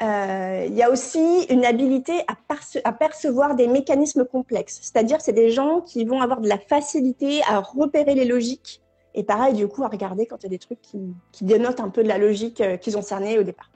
Euh, 0.02 0.64
il 0.66 0.74
y 0.74 0.82
a 0.82 0.90
aussi 0.90 1.44
une 1.48 1.64
habilité 1.64 2.24
à, 2.26 2.92
percevoir 2.92 3.54
des 3.54 3.68
mécanismes 3.68 4.24
complexes. 4.24 4.80
C'est-à-dire, 4.82 5.20
c'est 5.20 5.32
des 5.32 5.50
gens 5.50 5.80
qui 5.80 6.04
vont 6.04 6.20
avoir 6.20 6.40
de 6.40 6.48
la 6.48 6.58
facilité 6.58 7.40
à 7.48 7.60
repérer 7.60 8.14
les 8.14 8.24
logiques. 8.24 8.82
Et 9.14 9.22
pareil, 9.22 9.54
du 9.54 9.68
coup, 9.68 9.84
à 9.84 9.88
regarder 9.88 10.26
quand 10.26 10.38
il 10.40 10.44
y 10.44 10.46
a 10.46 10.50
des 10.50 10.58
trucs 10.58 10.80
qui, 10.80 11.14
dénotent 11.42 11.80
un 11.80 11.90
peu 11.90 12.02
de 12.02 12.08
la 12.08 12.18
logique 12.18 12.60
euh, 12.60 12.76
qu'ils 12.76 12.98
ont 12.98 13.02
cernée 13.02 13.38
au 13.38 13.42
départ. 13.44 13.70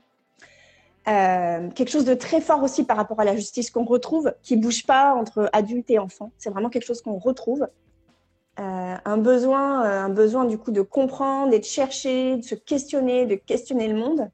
Euh, 1.08 1.68
quelque 1.70 1.90
chose 1.90 2.04
de 2.04 2.14
très 2.14 2.40
fort 2.40 2.64
aussi 2.64 2.82
par 2.82 2.96
rapport 2.96 3.20
à 3.20 3.24
la 3.24 3.36
justice 3.36 3.70
qu'on 3.70 3.84
retrouve, 3.84 4.34
qui 4.42 4.56
bouge 4.56 4.84
pas 4.84 5.14
entre 5.14 5.48
adultes 5.52 5.90
et 5.90 6.00
enfants. 6.00 6.32
C'est 6.38 6.50
vraiment 6.50 6.70
quelque 6.70 6.86
chose 6.86 7.02
qu'on 7.02 7.18
retrouve. 7.18 7.68
un 8.56 9.18
besoin, 9.18 9.82
un 9.82 10.08
besoin 10.08 10.46
du 10.46 10.58
coup 10.58 10.72
de 10.72 10.82
comprendre 10.82 11.52
et 11.52 11.60
de 11.60 11.64
chercher, 11.64 12.38
de 12.38 12.42
se 12.42 12.56
questionner, 12.56 13.26
de 13.26 13.36
questionner 13.36 13.86
le 13.86 13.94
monde, 13.94 14.28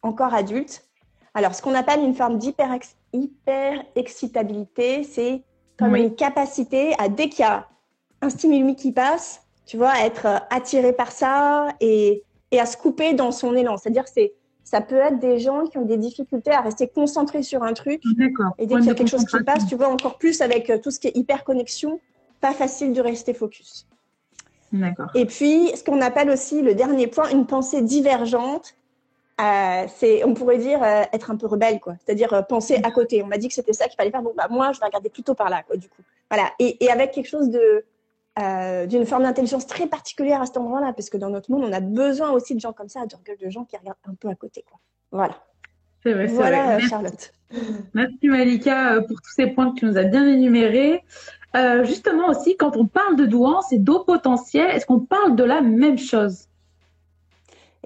encore 0.00 0.32
adulte. 0.32 0.87
Alors, 1.34 1.54
ce 1.54 1.62
qu'on 1.62 1.74
appelle 1.74 2.00
une 2.00 2.14
forme 2.14 2.38
d'hyper-excitabilité, 2.38 5.04
c'est 5.04 5.42
comme 5.78 5.96
une 5.96 6.14
capacité 6.14 6.94
à, 6.98 7.08
dès 7.08 7.28
qu'il 7.28 7.40
y 7.40 7.48
a 7.48 7.68
un 8.20 8.30
stimulus 8.30 8.74
qui 8.74 8.92
passe, 8.92 9.42
tu 9.64 9.76
vois, 9.76 9.90
à 9.90 10.04
être 10.04 10.26
euh, 10.26 10.38
attiré 10.50 10.92
par 10.92 11.12
ça 11.12 11.68
et, 11.80 12.24
à 12.58 12.66
se 12.66 12.76
couper 12.76 13.12
dans 13.12 13.30
son 13.30 13.54
élan. 13.54 13.76
C'est-à-dire 13.76 14.08
c'est 14.08 14.34
ça 14.64 14.80
peut 14.82 14.96
être 14.96 15.18
des 15.18 15.38
gens 15.38 15.66
qui 15.66 15.78
ont 15.78 15.84
des 15.84 15.96
difficultés 15.96 16.50
à 16.50 16.60
rester 16.60 16.88
concentrés 16.88 17.42
sur 17.42 17.62
un 17.62 17.72
truc. 17.72 18.02
Et 18.58 18.66
dès 18.66 18.74
qu'il 18.74 18.84
y 18.84 18.90
a 18.90 18.94
quelque 18.94 19.08
chose 19.08 19.24
qui 19.24 19.42
passe, 19.42 19.66
tu 19.66 19.76
vois, 19.76 19.88
encore 19.88 20.18
plus 20.18 20.42
avec 20.42 20.68
euh, 20.68 20.78
tout 20.78 20.90
ce 20.90 21.00
qui 21.00 21.08
est 21.08 21.16
hyper 21.16 21.44
connexion, 21.44 22.00
pas 22.40 22.52
facile 22.52 22.92
de 22.92 23.00
rester 23.00 23.32
focus. 23.32 23.86
Et 25.14 25.24
puis, 25.24 25.70
ce 25.74 25.82
qu'on 25.82 26.02
appelle 26.02 26.28
aussi 26.28 26.60
le 26.60 26.74
dernier 26.74 27.06
point, 27.06 27.30
une 27.30 27.46
pensée 27.46 27.80
divergente 27.80 28.74
euh, 29.40 29.86
c'est, 29.96 30.24
on 30.24 30.34
pourrait 30.34 30.58
dire, 30.58 30.82
euh, 30.82 31.02
être 31.12 31.30
un 31.30 31.36
peu 31.36 31.46
rebelle, 31.46 31.78
quoi. 31.78 31.94
C'est-à-dire 32.04 32.32
euh, 32.32 32.42
penser 32.42 32.80
à 32.82 32.90
côté. 32.90 33.22
On 33.22 33.26
m'a 33.26 33.38
dit 33.38 33.48
que 33.48 33.54
c'était 33.54 33.72
ça 33.72 33.86
qu'il 33.86 33.96
fallait 33.96 34.10
faire. 34.10 34.22
Bon, 34.22 34.32
bah, 34.36 34.48
moi, 34.50 34.72
je 34.72 34.80
vais 34.80 34.86
regarder 34.86 35.10
plutôt 35.10 35.34
par 35.34 35.48
là, 35.48 35.62
quoi, 35.62 35.76
du 35.76 35.88
coup. 35.88 36.02
Voilà. 36.30 36.50
Et, 36.58 36.84
et 36.84 36.90
avec 36.90 37.12
quelque 37.12 37.28
chose 37.28 37.48
de, 37.48 37.84
d'une 38.86 39.06
forme 39.06 39.24
d'intelligence 39.24 39.66
très 39.66 39.86
particulière 39.86 40.42
à 40.42 40.46
cet 40.46 40.56
endroit-là, 40.56 40.92
parce 40.92 41.10
que 41.10 41.16
dans 41.16 41.30
notre 41.30 41.50
monde, 41.50 41.64
on 41.64 41.72
a 41.72 41.80
besoin 41.80 42.30
aussi 42.30 42.54
de 42.54 42.60
gens 42.60 42.72
comme 42.72 42.88
ça, 42.88 43.00
de 43.06 43.50
gens 43.50 43.64
qui 43.64 43.76
regardent 43.76 43.96
un 44.08 44.14
peu 44.14 44.28
à 44.28 44.34
côté, 44.34 44.64
quoi. 44.68 44.78
Voilà. 45.10 45.34
C'est 46.02 46.12
vrai, 46.12 46.26
voilà, 46.26 46.78
Charlotte. 46.78 47.32
Merci 47.94 48.28
Malika 48.28 49.00
pour 49.08 49.20
tous 49.20 49.32
ces 49.34 49.48
points 49.48 49.72
que 49.72 49.80
tu 49.80 49.86
nous 49.86 49.96
as 49.96 50.04
bien 50.04 50.26
énumérés. 50.28 51.02
justement 51.82 52.28
aussi, 52.28 52.56
quand 52.56 52.76
on 52.76 52.86
parle 52.86 53.16
de 53.16 53.24
douance 53.24 53.72
et 53.72 53.78
d'eau 53.78 54.04
potentiel, 54.04 54.70
est-ce 54.70 54.86
qu'on 54.86 55.00
parle 55.00 55.34
de 55.34 55.44
la 55.44 55.60
même 55.60 55.98
chose? 55.98 56.47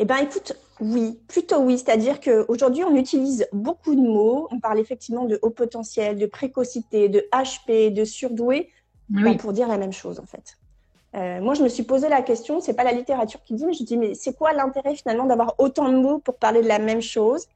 Eh 0.02 0.04
bien, 0.04 0.16
écoute, 0.16 0.54
oui, 0.80 1.16
plutôt 1.28 1.59
oui. 1.59 1.78
C'est-à-dire 1.78 2.21
qu'aujourd'hui, 2.21 2.82
on 2.82 2.97
utilise 2.97 3.47
beaucoup 3.52 3.94
de 3.94 4.00
mots. 4.00 4.49
On 4.50 4.59
parle 4.59 4.80
effectivement 4.80 5.26
de 5.26 5.38
haut 5.42 5.50
potentiel, 5.50 6.18
de 6.18 6.26
précocité, 6.26 7.09
de 7.09 7.25
HP, 7.32 7.92
de 7.92 8.04
surdoué, 8.04 8.68
pour 9.38 9.52
dire 9.52 9.68
la 9.68 9.78
même 9.78 9.92
chose 9.92 10.18
en 10.18 10.26
fait. 10.26 10.59
Euh, 11.14 11.40
moi, 11.40 11.54
je 11.54 11.62
me 11.62 11.68
suis 11.68 11.85
posé 11.85 12.09
la 12.09 12.21
question, 12.21 12.61
c'est 12.61 12.75
pas 12.75 12.82
la 12.82 12.90
littérature 12.90 13.44
qui 13.44 13.54
dit, 13.54 13.64
mais 13.64 13.75
je 13.75 13.85
dis, 13.85 13.97
mais 13.97 14.16
c'est 14.16 14.37
quoi 14.37 14.52
l'intérêt 14.52 14.97
finalement 14.97 15.25
d'avoir 15.25 15.54
autant 15.59 15.88
de 15.88 15.97
mots 15.97 16.18
pour 16.18 16.35
parler 16.35 16.62
de 16.62 16.68
la 16.68 16.80
même 16.80 17.00
chose? 17.00 17.47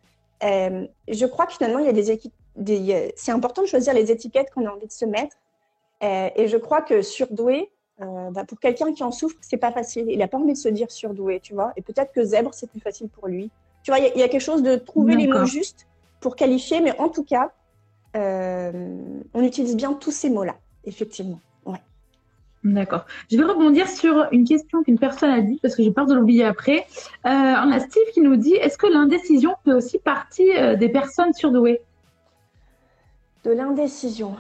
Euh, 0.44 0.86
Je 1.08 1.26
crois 1.26 1.46
que 1.46 1.54
finalement, 1.54 1.80
il 1.80 1.86
y 1.86 1.88
a 1.88 1.92
des, 1.92 2.20
des 2.54 3.12
c'est 3.16 3.32
important 3.32 3.62
de 3.62 3.66
choisir 3.66 3.92
les 3.92 4.12
étiquettes 4.12 4.50
qu'on 4.54 4.66
a 4.66 4.70
envie 4.70 4.86
de 4.86 4.92
se 4.92 5.04
mettre. 5.04 5.34
Euh, 6.04 6.28
et 6.36 6.46
je 6.46 6.58
crois 6.58 6.80
que 6.80 7.02
surdoué, 7.02 7.72
euh, 8.02 8.30
bah, 8.30 8.44
pour 8.44 8.60
quelqu'un 8.60 8.92
qui 8.92 9.02
en 9.02 9.10
souffre, 9.10 9.36
c'est 9.40 9.56
pas 9.56 9.72
facile. 9.72 10.06
Il 10.08 10.20
a 10.22 10.28
pas 10.28 10.38
envie 10.38 10.52
de 10.52 10.58
se 10.58 10.68
dire 10.68 10.90
surdoué, 10.90 11.40
tu 11.40 11.54
vois. 11.54 11.72
Et 11.76 11.82
peut-être 11.82 12.12
que 12.12 12.24
zèbre, 12.24 12.52
c'est 12.52 12.70
plus 12.70 12.80
facile 12.80 13.08
pour 13.08 13.28
lui. 13.28 13.50
Tu 13.82 13.90
vois, 13.90 14.00
il 14.00 14.18
y, 14.18 14.22
a 14.22 14.28
quelque 14.28 14.40
chose 14.40 14.62
de 14.62 14.76
trouver 14.76 15.14
les 15.14 15.28
mots 15.28 15.44
justes 15.44 15.86
pour 16.20 16.34
qualifier, 16.34 16.80
mais 16.80 16.98
en 16.98 17.08
tout 17.08 17.22
cas, 17.22 17.52
euh, 18.16 18.96
on 19.32 19.42
utilise 19.44 19.76
bien 19.76 19.92
tous 19.92 20.10
ces 20.10 20.28
mots-là, 20.28 20.56
effectivement. 20.84 21.38
Ouais. 21.64 21.80
D'accord. 22.64 23.06
Je 23.30 23.36
vais 23.36 23.44
rebondir 23.44 23.88
sur 23.88 24.26
une 24.32 24.44
question 24.44 24.82
qu'une 24.82 24.98
personne 24.98 25.30
a 25.30 25.40
dit, 25.40 25.60
parce 25.62 25.76
que 25.76 25.84
j'ai 25.84 25.92
peur 25.92 26.06
de 26.06 26.14
l'oublier 26.14 26.44
après. 26.44 26.86
Euh, 27.26 27.28
on 27.28 27.70
a 27.70 27.78
Steve 27.78 28.10
qui 28.12 28.22
nous 28.22 28.36
dit 28.36 28.54
est-ce 28.54 28.76
que 28.76 28.88
l'indécision 28.88 29.54
fait 29.64 29.72
aussi 29.72 29.98
partie 29.98 30.50
des 30.78 30.88
personnes 30.88 31.32
surdouées? 31.32 31.80
De 33.44 33.52
l'indécision 33.52 34.34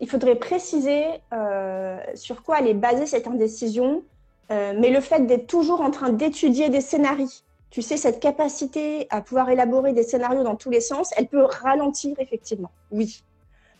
il 0.00 0.08
faudrait 0.08 0.36
préciser 0.36 1.04
euh, 1.32 1.98
sur 2.14 2.42
quoi 2.42 2.60
elle 2.60 2.68
est 2.68 2.74
basée 2.74 3.06
cette 3.06 3.26
indécision, 3.26 4.02
euh, 4.50 4.74
mais 4.78 4.90
le 4.90 5.00
fait 5.00 5.26
d'être 5.26 5.46
toujours 5.46 5.80
en 5.80 5.90
train 5.90 6.10
d'étudier 6.10 6.68
des 6.68 6.80
scénarios, 6.80 7.28
tu 7.70 7.82
sais, 7.82 7.96
cette 7.96 8.20
capacité 8.20 9.06
à 9.10 9.20
pouvoir 9.20 9.50
élaborer 9.50 9.92
des 9.92 10.02
scénarios 10.02 10.42
dans 10.42 10.56
tous 10.56 10.70
les 10.70 10.80
sens, 10.80 11.10
elle 11.16 11.26
peut 11.26 11.44
ralentir 11.44 12.14
effectivement, 12.18 12.70
oui. 12.90 13.22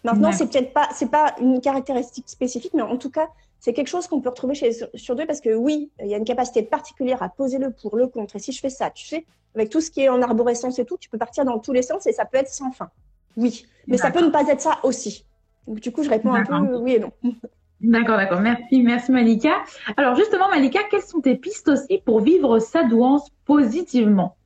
Maintenant, 0.05 0.33
c'est 0.33 0.47
peut-être 0.47 0.75
pas, 0.75 0.89
c'est 0.93 1.11
pas 1.11 1.35
une 1.41 1.63
caractéristique 1.63 2.29
spécifique, 2.29 2.75
mais 2.75 2.83
en 2.83 2.99
tout 2.99 3.11
cas, 3.11 3.29
c'est 3.59 3.73
quelque 3.73 3.89
chose 3.89 4.07
qu'on 4.07 4.21
peut 4.21 4.29
retrouver 4.29 4.55
chez 4.55 4.69
les 4.69 4.99
surdoués 4.99 5.25
parce 5.25 5.41
que 5.41 5.55
oui, 5.55 5.91
il 5.99 6.09
y 6.09 6.15
a 6.15 6.19
une 6.19 6.27
capacité 6.27 6.63
particulière 6.63 7.23
à 7.23 7.31
poser 7.31 7.57
le 7.57 7.71
pour, 7.71 7.97
le 7.97 8.07
contre. 8.07 8.37
Et 8.37 8.39
si 8.39 8.53
je 8.53 8.61
fais 8.61 8.69
ça, 8.69 8.91
tu 8.91 9.07
sais, 9.07 9.25
avec 9.55 9.71
tout 9.71 9.81
ce 9.81 9.91
qui 9.91 10.03
est 10.03 10.11
en 10.11 10.21
arborescence 10.21 10.79
et 10.79 10.85
tout, 10.85 10.99
tu 10.99 11.09
peux 11.09 11.17
partir 11.17 11.47
dans 11.47 11.59
tous 11.59 11.73
les 11.73 11.81
sens 11.81 12.07
et 12.07 12.13
ça 12.13 12.27
peut 12.27 12.37
être 12.37 12.51
sans 12.51 12.71
fin. 12.73 12.91
Oui, 13.39 13.67
mais 13.87 13.97
ça 13.97 14.11
peut 14.11 14.23
ne 14.23 14.29
pas 14.29 14.43
être 14.43 14.61
ça 14.61 14.79
aussi. 14.83 15.25
Donc 15.67 15.81
du 15.81 15.93
coup, 15.93 16.03
je 16.03 16.11
réponds 16.11 16.33
un 16.33 16.45
peu 16.45 16.77
oui 16.77 16.95
et 16.95 16.99
non. 17.01 17.13
D'accord, 17.81 18.17
d'accord. 18.17 18.41
Merci, 18.41 18.83
merci 18.83 19.13
Malika. 19.13 19.63
Alors 19.97 20.15
justement, 20.15 20.49
Malika, 20.49 20.81
quelles 20.91 21.03
sont 21.03 21.21
tes 21.21 21.37
pistes 21.37 21.69
aussi 21.69 21.99
pour 21.99 22.21
vivre 22.21 22.59
sa 22.59 22.85
douance 22.85 23.29
positivement? 23.45 24.37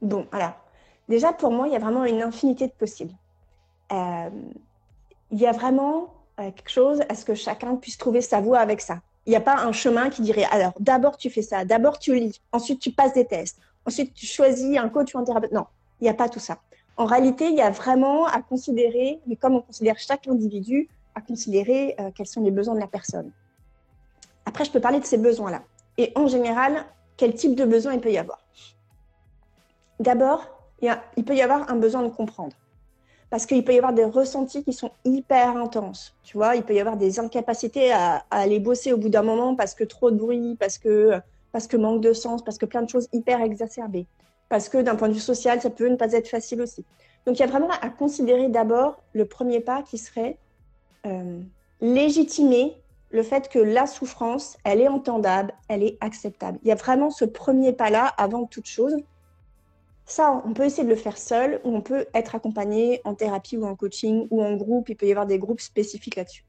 Bon, 0.00 0.26
alors 0.30 0.52
déjà 1.08 1.32
pour 1.32 1.50
moi, 1.50 1.66
il 1.66 1.72
y 1.72 1.76
a 1.76 1.80
vraiment 1.80 2.04
une 2.04 2.22
infinité 2.22 2.66
de 2.66 2.72
possibles. 2.72 3.14
Euh, 3.90 4.30
il 5.30 5.38
y 5.40 5.46
a 5.46 5.52
vraiment 5.52 6.14
euh, 6.38 6.50
quelque 6.52 6.70
chose 6.70 7.00
à 7.08 7.14
ce 7.14 7.24
que 7.24 7.34
chacun 7.34 7.74
puisse 7.76 7.98
trouver 7.98 8.20
sa 8.20 8.40
voie 8.40 8.60
avec 8.60 8.80
ça. 8.80 9.00
Il 9.26 9.30
n'y 9.30 9.36
a 9.36 9.40
pas 9.40 9.56
un 9.56 9.72
chemin 9.72 10.08
qui 10.08 10.22
dirait 10.22 10.46
alors 10.50 10.72
d'abord 10.78 11.16
tu 11.16 11.30
fais 11.30 11.42
ça, 11.42 11.64
d'abord 11.64 11.98
tu 11.98 12.14
lis, 12.14 12.40
ensuite 12.52 12.80
tu 12.80 12.92
passes 12.92 13.14
des 13.14 13.26
tests, 13.26 13.58
ensuite 13.86 14.14
tu 14.14 14.24
choisis 14.24 14.78
un 14.78 14.88
coach 14.88 15.14
ou 15.14 15.18
un 15.18 15.24
thérapeute. 15.24 15.52
Non, 15.52 15.66
il 16.00 16.04
n'y 16.04 16.10
a 16.10 16.14
pas 16.14 16.28
tout 16.28 16.38
ça. 16.38 16.58
En 16.98 17.06
réalité, 17.06 17.46
il 17.46 17.54
y 17.54 17.60
a 17.60 17.70
vraiment 17.70 18.26
à 18.26 18.42
considérer, 18.42 19.20
mais 19.28 19.36
comme 19.36 19.54
on 19.54 19.60
considère 19.60 19.96
chaque 19.98 20.26
individu, 20.26 20.88
à 21.14 21.20
considérer 21.20 21.94
euh, 22.00 22.10
quels 22.12 22.26
sont 22.26 22.42
les 22.42 22.50
besoins 22.50 22.74
de 22.74 22.80
la 22.80 22.88
personne. 22.88 23.30
Après, 24.44 24.64
je 24.64 24.72
peux 24.72 24.80
parler 24.80 24.98
de 24.98 25.04
ces 25.04 25.16
besoins-là. 25.16 25.62
Et 25.96 26.10
en 26.16 26.26
général, 26.26 26.84
quel 27.16 27.34
type 27.34 27.54
de 27.54 27.64
besoin 27.64 27.94
il 27.94 28.00
peut 28.00 28.10
y 28.10 28.18
avoir 28.18 28.40
D'abord, 30.00 30.44
il, 30.82 31.24
peut 31.24 31.36
y 31.36 31.42
avoir 31.42 31.70
un 31.70 31.76
besoin 31.76 32.02
de 32.02 32.08
comprendre 32.08 32.56
parce 33.30 33.46
qu'il 33.46 33.64
peut 33.64 33.74
y 33.74 33.78
avoir 33.78 33.92
des 33.92 34.04
ressentis 34.04 34.64
qui 34.64 34.72
sont 34.72 34.90
hyper 35.04 35.56
intenses. 35.56 36.16
Tu 36.24 36.36
vois, 36.36 36.56
il 36.56 36.62
peut 36.62 36.74
y 36.74 36.80
avoir 36.80 36.96
des 36.96 37.20
incapacités 37.20 37.92
à, 37.92 38.24
aller 38.30 38.58
bosser 38.58 38.92
au 38.92 38.96
bout 38.96 39.08
d'un 39.08 39.22
moment 39.22 39.54
parce 39.54 39.74
que 39.74 39.84
trop 39.84 40.10
de 40.10 40.16
bruit, 40.16 40.56
parce 40.58 40.78
que, 40.78 41.20
parce 41.52 41.68
que 41.68 41.76
manque 41.76 42.00
de 42.00 42.12
sens, 42.12 42.42
parce 42.42 42.58
que 42.58 42.66
plein 42.66 42.82
de 42.82 42.88
choses 42.88 43.08
hyper 43.12 43.40
exacerbées. 43.40 44.06
Parce 44.48 44.68
que 44.68 44.78
d'un 44.78 44.96
point 44.96 45.08
de 45.08 45.14
vue 45.14 45.20
social, 45.20 45.60
ça 45.60 45.70
peut 45.70 45.88
ne 45.88 45.96
pas 45.96 46.12
être 46.12 46.28
facile 46.28 46.62
aussi. 46.62 46.84
Donc 47.26 47.38
il 47.38 47.40
y 47.40 47.42
a 47.42 47.46
vraiment 47.48 47.70
à 47.70 47.90
considérer 47.90 48.48
d'abord 48.48 49.02
le 49.12 49.26
premier 49.26 49.60
pas 49.60 49.82
qui 49.82 49.98
serait 49.98 50.38
euh, 51.06 51.40
légitimer 51.80 52.80
le 53.10 53.22
fait 53.22 53.48
que 53.48 53.58
la 53.58 53.86
souffrance, 53.86 54.56
elle 54.64 54.80
est 54.80 54.88
entendable, 54.88 55.52
elle 55.68 55.82
est 55.82 55.96
acceptable. 56.00 56.58
Il 56.62 56.68
y 56.68 56.72
a 56.72 56.74
vraiment 56.74 57.10
ce 57.10 57.24
premier 57.24 57.72
pas-là 57.72 58.06
avant 58.18 58.46
toute 58.46 58.66
chose. 58.66 58.96
Ça, 60.04 60.42
on 60.44 60.54
peut 60.54 60.64
essayer 60.64 60.84
de 60.84 60.88
le 60.88 60.96
faire 60.96 61.18
seul 61.18 61.60
ou 61.64 61.74
on 61.74 61.80
peut 61.80 62.06
être 62.14 62.34
accompagné 62.34 63.00
en 63.04 63.14
thérapie 63.14 63.56
ou 63.56 63.66
en 63.66 63.76
coaching 63.76 64.26
ou 64.30 64.42
en 64.42 64.54
groupe. 64.56 64.88
Il 64.88 64.96
peut 64.96 65.06
y 65.06 65.10
avoir 65.10 65.26
des 65.26 65.38
groupes 65.38 65.60
spécifiques 65.60 66.16
là-dessus. 66.16 66.44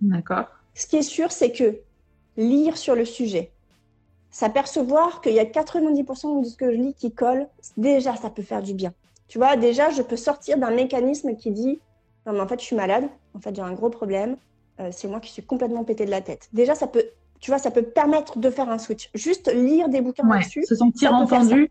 D'accord. 0.00 0.46
Ce 0.74 0.86
qui 0.86 0.96
est 0.96 1.02
sûr, 1.02 1.30
c'est 1.30 1.52
que 1.52 1.80
lire 2.36 2.76
sur 2.76 2.94
le 2.94 3.04
sujet, 3.04 3.52
s'apercevoir 4.30 5.20
qu'il 5.20 5.32
y 5.32 5.40
a 5.40 5.44
90% 5.44 6.42
de 6.42 6.46
ce 6.46 6.56
que 6.56 6.70
je 6.70 6.76
lis 6.76 6.94
qui 6.94 7.12
colle, 7.12 7.48
déjà, 7.76 8.16
ça 8.16 8.30
peut 8.30 8.42
faire 8.42 8.62
du 8.62 8.74
bien. 8.74 8.92
Tu 9.28 9.38
vois, 9.38 9.56
déjà, 9.56 9.90
je 9.90 10.02
peux 10.02 10.16
sortir 10.16 10.58
d'un 10.58 10.70
mécanisme 10.70 11.36
qui 11.36 11.50
dit 11.50 11.80
Non, 12.26 12.32
mais 12.32 12.40
en 12.40 12.48
fait, 12.48 12.60
je 12.60 12.64
suis 12.64 12.76
malade, 12.76 13.08
en 13.34 13.40
fait, 13.40 13.54
j'ai 13.54 13.62
un 13.62 13.72
gros 13.72 13.90
problème, 13.90 14.36
euh, 14.80 14.90
c'est 14.92 15.08
moi 15.08 15.20
qui 15.20 15.30
suis 15.30 15.42
complètement 15.42 15.84
pété 15.84 16.04
de 16.04 16.10
la 16.10 16.20
tête. 16.20 16.48
Déjà, 16.52 16.74
ça 16.74 16.86
peut, 16.86 17.04
tu 17.40 17.50
vois, 17.50 17.58
ça 17.58 17.70
peut 17.70 17.82
permettre 17.82 18.38
de 18.38 18.50
faire 18.50 18.68
un 18.68 18.78
switch. 18.78 19.10
Juste 19.14 19.52
lire 19.52 19.88
des 19.88 20.00
bouquins 20.00 20.28
là-dessus. 20.28 20.64
Se 20.64 20.74
sentir 20.74 21.14
entendu 21.14 21.70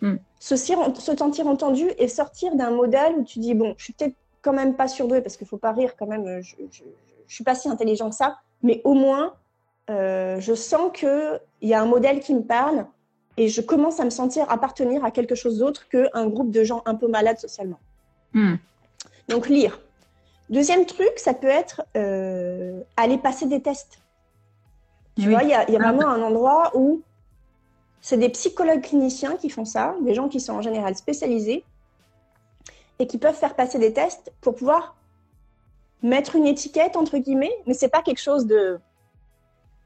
Hmm. 0.00 0.16
Se, 0.38 0.56
sentir 0.56 1.46
entendu 1.46 1.90
et 1.98 2.08
sortir 2.08 2.56
d'un 2.56 2.70
modèle 2.70 3.16
où 3.18 3.24
tu 3.24 3.38
dis 3.38 3.52
bon, 3.52 3.74
je 3.76 3.84
suis 3.84 3.92
peut-être 3.92 4.14
quand 4.40 4.54
même 4.54 4.74
pas 4.74 4.88
surdouée 4.88 5.20
parce 5.20 5.36
qu'il 5.36 5.46
faut 5.46 5.58
pas 5.58 5.72
rire 5.72 5.94
quand 5.98 6.06
même, 6.06 6.26
euh, 6.26 6.40
je, 6.40 6.56
je, 6.70 6.82
suis 7.28 7.44
pas 7.44 7.54
si 7.54 7.68
intelligent 7.68 8.08
que 8.08 8.16
ça, 8.16 8.38
mais 8.62 8.80
au 8.84 8.94
moins 8.94 9.34
euh, 9.90 10.40
je 10.40 10.54
sens 10.54 10.90
que 10.94 11.40
il 11.60 11.68
y 11.68 11.74
a 11.74 11.82
un 11.82 11.86
modèle 11.86 12.20
qui 12.20 12.32
me 12.34 12.42
parle 12.42 12.86
et 13.36 13.48
je 13.48 13.60
commence 13.60 13.98
à 13.98 14.04
me 14.04 14.10
sentir 14.10 14.48
appartenir 14.50 15.04
à 15.04 15.10
quelque 15.10 15.34
chose 15.34 15.58
d'autre 15.58 15.88
qu'un 15.88 16.26
groupe 16.28 16.50
de 16.50 16.62
gens 16.62 16.82
un 16.86 16.94
peu 16.94 17.08
malades 17.08 17.38
socialement. 17.38 17.80
Hmm. 18.32 18.54
Donc 19.28 19.48
lire. 19.48 19.80
Deuxième 20.48 20.86
truc, 20.86 21.12
ça 21.16 21.34
peut 21.34 21.48
être 21.48 21.82
euh, 21.96 22.80
aller 22.96 23.18
passer 23.18 23.46
des 23.46 23.60
tests. 23.62 24.00
Tu 25.16 25.28
vois, 25.28 25.42
il 25.42 25.50
y 25.50 25.54
a, 25.54 25.68
y 25.70 25.76
a 25.76 25.80
ah. 25.80 25.92
vraiment 25.92 26.08
un 26.08 26.22
endroit 26.22 26.70
où 26.74 27.02
c'est 28.00 28.16
des 28.16 28.28
psychologues 28.30 28.82
cliniciens 28.82 29.36
qui 29.36 29.50
font 29.50 29.64
ça, 29.64 29.96
des 30.02 30.14
gens 30.14 30.28
qui 30.28 30.40
sont 30.40 30.54
en 30.54 30.62
général 30.62 30.96
spécialisés 30.96 31.64
et 32.98 33.06
qui 33.06 33.18
peuvent 33.18 33.34
faire 33.34 33.54
passer 33.54 33.78
des 33.78 33.92
tests 33.92 34.32
pour 34.40 34.54
pouvoir 34.54 34.96
mettre 36.02 36.36
une 36.36 36.46
étiquette 36.46 36.96
entre 36.96 37.18
guillemets, 37.18 37.52
mais 37.66 37.74
c'est 37.74 37.88
pas 37.88 38.02
quelque 38.02 38.20
chose 38.20 38.46
de 38.46 38.78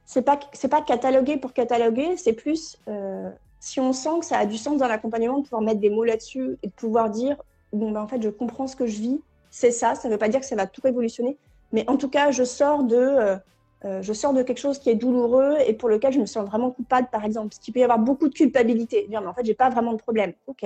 c'est 0.06 0.22
pas 0.22 0.38
c'est 0.52 0.68
pas 0.68 0.82
cataloguer 0.82 1.36
pour 1.36 1.52
cataloguer, 1.52 2.16
c'est 2.16 2.32
plus 2.32 2.78
euh, 2.88 3.30
si 3.60 3.80
on 3.80 3.92
sent 3.92 4.20
que 4.20 4.26
ça 4.26 4.38
a 4.38 4.46
du 4.46 4.58
sens 4.58 4.76
dans 4.78 4.88
l'accompagnement 4.88 5.38
de 5.38 5.44
pouvoir 5.44 5.62
mettre 5.62 5.80
des 5.80 5.90
mots 5.90 6.04
là-dessus 6.04 6.58
et 6.62 6.66
de 6.68 6.72
pouvoir 6.72 7.10
dire 7.10 7.36
bon 7.72 7.90
ben 7.90 8.02
en 8.02 8.08
fait 8.08 8.22
je 8.22 8.28
comprends 8.28 8.66
ce 8.66 8.76
que 8.76 8.86
je 8.86 9.00
vis, 9.00 9.20
c'est 9.50 9.70
ça, 9.70 9.94
ça 9.94 10.08
veut 10.08 10.18
pas 10.18 10.28
dire 10.28 10.40
que 10.40 10.46
ça 10.46 10.56
va 10.56 10.66
tout 10.66 10.82
révolutionner, 10.82 11.38
mais 11.72 11.88
en 11.88 11.96
tout 11.96 12.08
cas 12.08 12.30
je 12.30 12.44
sors 12.44 12.84
de 12.84 12.96
euh, 12.96 13.36
euh, 13.84 14.00
je 14.00 14.12
sors 14.12 14.32
de 14.32 14.42
quelque 14.42 14.58
chose 14.58 14.78
qui 14.78 14.88
est 14.88 14.94
douloureux 14.94 15.56
et 15.66 15.74
pour 15.74 15.88
lequel 15.88 16.12
je 16.12 16.20
me 16.20 16.26
sens 16.26 16.46
vraiment 16.46 16.70
coupable, 16.70 17.08
par 17.12 17.24
exemple. 17.24 17.48
Parce 17.48 17.58
qu'il 17.58 17.74
peut 17.74 17.80
y 17.80 17.84
avoir 17.84 17.98
beaucoup 17.98 18.28
de 18.28 18.34
culpabilité. 18.34 19.06
Dire, 19.08 19.20
mais 19.20 19.26
en 19.26 19.34
fait, 19.34 19.44
j'ai 19.44 19.54
pas 19.54 19.68
vraiment 19.68 19.92
de 19.92 19.98
problème. 19.98 20.32
Ok. 20.46 20.64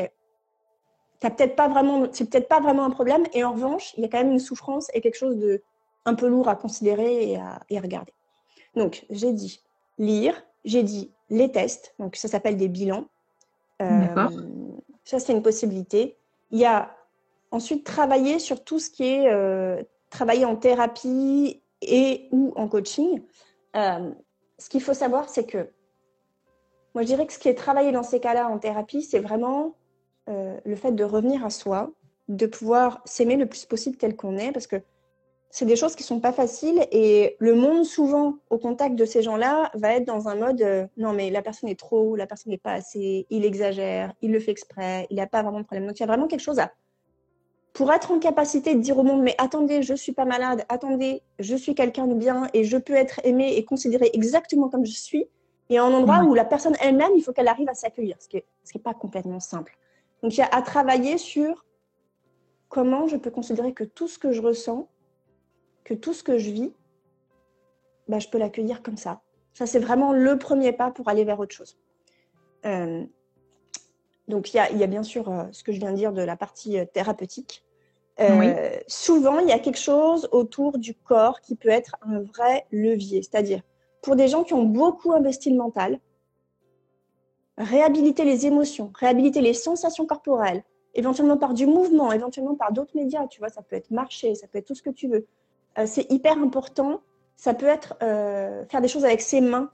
peut-être 1.20 1.56
pas 1.56 1.68
vraiment, 1.68 2.06
c'est 2.12 2.30
peut-être 2.30 2.48
pas 2.48 2.60
vraiment 2.60 2.84
un 2.84 2.90
problème. 2.90 3.24
Et 3.32 3.42
en 3.42 3.52
revanche, 3.52 3.92
il 3.96 4.02
y 4.02 4.06
a 4.06 4.08
quand 4.08 4.18
même 4.18 4.32
une 4.32 4.38
souffrance 4.38 4.88
et 4.94 5.00
quelque 5.00 5.16
chose 5.16 5.36
de 5.36 5.62
un 6.04 6.14
peu 6.14 6.28
lourd 6.28 6.48
à 6.48 6.54
considérer 6.54 7.32
et 7.32 7.36
à, 7.36 7.80
regarder. 7.80 8.12
Donc, 8.78 9.04
j'ai 9.10 9.32
dit 9.32 9.62
lire, 9.98 10.42
j'ai 10.64 10.82
dit 10.82 11.10
les 11.30 11.50
tests. 11.50 11.94
Donc, 11.98 12.16
ça 12.16 12.28
s'appelle 12.28 12.56
des 12.56 12.68
bilans. 12.68 13.06
Euh. 13.82 14.28
Ça, 15.04 15.18
c'est 15.18 15.32
une 15.32 15.42
possibilité. 15.42 16.16
Il 16.50 16.58
y 16.58 16.64
a 16.64 16.94
ensuite 17.50 17.84
travailler 17.84 18.38
sur 18.38 18.64
tout 18.64 18.78
ce 18.78 18.90
qui 18.90 19.04
est 19.04 19.30
euh, 19.30 19.82
travailler 20.10 20.44
en 20.44 20.56
thérapie 20.56 21.60
et 21.82 22.28
ou 22.32 22.52
en 22.56 22.68
coaching, 22.68 23.22
euh, 23.76 24.10
ce 24.58 24.68
qu'il 24.68 24.82
faut 24.82 24.94
savoir, 24.94 25.28
c'est 25.28 25.44
que 25.44 25.70
moi, 26.94 27.02
je 27.02 27.06
dirais 27.06 27.26
que 27.26 27.32
ce 27.32 27.38
qui 27.38 27.48
est 27.48 27.54
travaillé 27.54 27.92
dans 27.92 28.02
ces 28.02 28.18
cas-là 28.18 28.48
en 28.48 28.58
thérapie, 28.58 29.02
c'est 29.02 29.20
vraiment 29.20 29.74
le 30.26 30.76
fait 30.76 30.92
de 30.92 31.04
revenir 31.04 31.42
à 31.42 31.48
soi, 31.48 31.90
de 32.28 32.44
pouvoir 32.46 33.00
s'aimer 33.06 33.36
le 33.36 33.46
plus 33.46 33.64
possible 33.64 33.96
tel 33.96 34.14
qu'on 34.14 34.36
est, 34.36 34.52
parce 34.52 34.66
que 34.66 34.76
c'est 35.50 35.64
des 35.64 35.76
choses 35.76 35.94
qui 35.96 36.02
sont 36.02 36.20
pas 36.20 36.32
faciles 36.32 36.86
et 36.92 37.36
le 37.38 37.54
monde 37.54 37.84
souvent 37.84 38.34
au 38.50 38.58
contact 38.58 38.96
de 38.96 39.04
ces 39.04 39.22
gens-là 39.22 39.70
va 39.74 39.94
être 39.94 40.04
dans 40.04 40.28
un 40.28 40.34
mode 40.34 40.60
euh, 40.60 40.86
non 40.96 41.12
mais 41.12 41.30
la 41.30 41.40
personne 41.40 41.70
est 41.70 41.78
trop, 41.78 42.16
la 42.16 42.26
personne 42.26 42.50
n'est 42.50 42.58
pas 42.58 42.72
assez, 42.72 43.26
il 43.30 43.44
exagère, 43.44 44.12
il 44.20 44.30
le 44.30 44.40
fait 44.40 44.50
exprès, 44.50 45.06
il 45.10 45.16
n'a 45.16 45.26
pas 45.26 45.42
vraiment 45.42 45.60
de 45.60 45.64
problème. 45.64 45.86
Donc 45.86 45.98
il 45.98 46.00
y 46.00 46.04
a 46.04 46.06
vraiment 46.06 46.26
quelque 46.26 46.42
chose 46.42 46.58
à 46.58 46.70
pour 47.72 47.92
être 47.92 48.10
en 48.10 48.18
capacité 48.18 48.74
de 48.74 48.80
dire 48.80 48.98
au 48.98 49.04
monde, 49.04 49.22
mais 49.22 49.36
attendez, 49.38 49.82
je 49.82 49.94
suis 49.94 50.10
pas 50.10 50.24
malade, 50.24 50.64
attendez, 50.68 51.22
je 51.38 51.54
suis 51.54 51.76
quelqu'un 51.76 52.08
de 52.08 52.14
bien 52.14 52.48
et 52.52 52.64
je 52.64 52.76
peux 52.76 52.94
être 52.94 53.20
aimé 53.24 53.54
et 53.56 53.64
considéré 53.64 54.10
exactement 54.14 54.68
comme 54.68 54.84
je 54.84 54.98
suis. 54.98 55.28
Et 55.70 55.78
un 55.78 55.92
endroit 55.92 56.24
où 56.24 56.34
la 56.34 56.44
personne 56.44 56.74
elle-même, 56.80 57.12
il 57.14 57.22
faut 57.22 57.32
qu'elle 57.32 57.46
arrive 57.46 57.68
à 57.68 57.74
s'accueillir, 57.74 58.16
ce 58.18 58.28
qui 58.28 58.36
n'est 58.74 58.82
pas 58.82 58.94
complètement 58.94 59.38
simple. 59.38 59.78
Donc 60.22 60.34
il 60.34 60.40
y 60.40 60.42
a 60.42 60.48
à 60.50 60.60
travailler 60.62 61.18
sur 61.18 61.66
comment 62.68 63.06
je 63.06 63.16
peux 63.16 63.30
considérer 63.30 63.72
que 63.72 63.84
tout 63.84 64.08
ce 64.08 64.18
que 64.18 64.32
je 64.32 64.42
ressens, 64.42 64.88
que 65.88 65.94
tout 65.94 66.12
ce 66.12 66.22
que 66.22 66.36
je 66.36 66.50
vis, 66.50 66.72
bah, 68.08 68.18
je 68.18 68.28
peux 68.28 68.36
l'accueillir 68.36 68.82
comme 68.82 68.98
ça. 68.98 69.22
Ça, 69.54 69.64
c'est 69.64 69.78
vraiment 69.78 70.12
le 70.12 70.38
premier 70.38 70.72
pas 70.72 70.90
pour 70.90 71.08
aller 71.08 71.24
vers 71.24 71.40
autre 71.40 71.54
chose. 71.54 71.78
Euh, 72.66 73.04
donc, 74.28 74.52
il 74.52 74.58
y, 74.58 74.60
a, 74.60 74.86
bien 74.86 75.02
sûr 75.02 75.30
euh, 75.30 75.44
ce 75.50 75.62
que 75.62 75.72
je 75.72 75.78
viens 75.78 75.92
de 75.92 75.96
dire 75.96 76.12
de 76.12 76.20
la 76.20 76.36
partie 76.36 76.78
euh, 76.78 76.84
thérapeutique. 76.84 77.64
Souvent, 78.86 79.38
il 79.38 79.48
y 79.48 79.52
a 79.52 79.58
quelque 79.58 79.78
chose 79.78 80.28
autour 80.30 80.76
du 80.76 80.92
corps 80.94 81.40
qui 81.40 81.56
peut 81.56 81.70
être 81.70 81.96
un 82.02 82.20
vrai 82.20 82.66
levier. 82.70 83.22
C'est-à-dire, 83.22 83.62
pour 84.02 84.14
des 84.14 84.28
gens 84.28 84.44
qui 84.44 84.52
ont 84.52 84.64
beaucoup 84.64 85.12
investi 85.14 85.48
le 85.48 85.56
mental, 85.56 86.00
réhabiliter 87.56 88.24
les 88.24 88.44
émotions, 88.44 88.92
réhabiliter 88.94 89.40
les 89.40 89.54
sensations 89.54 90.04
corporelles, 90.04 90.64
éventuellement 90.94 91.38
par 91.38 91.54
du 91.54 91.66
mouvement, 91.66 92.12
éventuellement 92.12 92.56
par 92.56 92.72
d'autres 92.72 92.94
médias, 92.94 93.26
tu 93.28 93.38
vois, 93.38 93.48
ça 93.48 93.62
peut 93.62 93.76
être 93.76 93.90
marcher, 93.90 94.34
ça 94.34 94.48
peut 94.48 94.58
être 94.58 94.66
tout 94.66 94.74
ce 94.74 94.82
que 94.82 94.90
tu 94.90 95.08
veux. 95.08 95.26
Euh, 95.78 95.86
c'est 95.86 96.10
hyper 96.10 96.38
important. 96.38 97.00
Ça 97.36 97.54
peut 97.54 97.66
être 97.66 97.96
euh, 98.02 98.64
faire 98.66 98.80
des 98.80 98.88
choses 98.88 99.04
avec 99.04 99.20
ses 99.20 99.40
mains, 99.40 99.70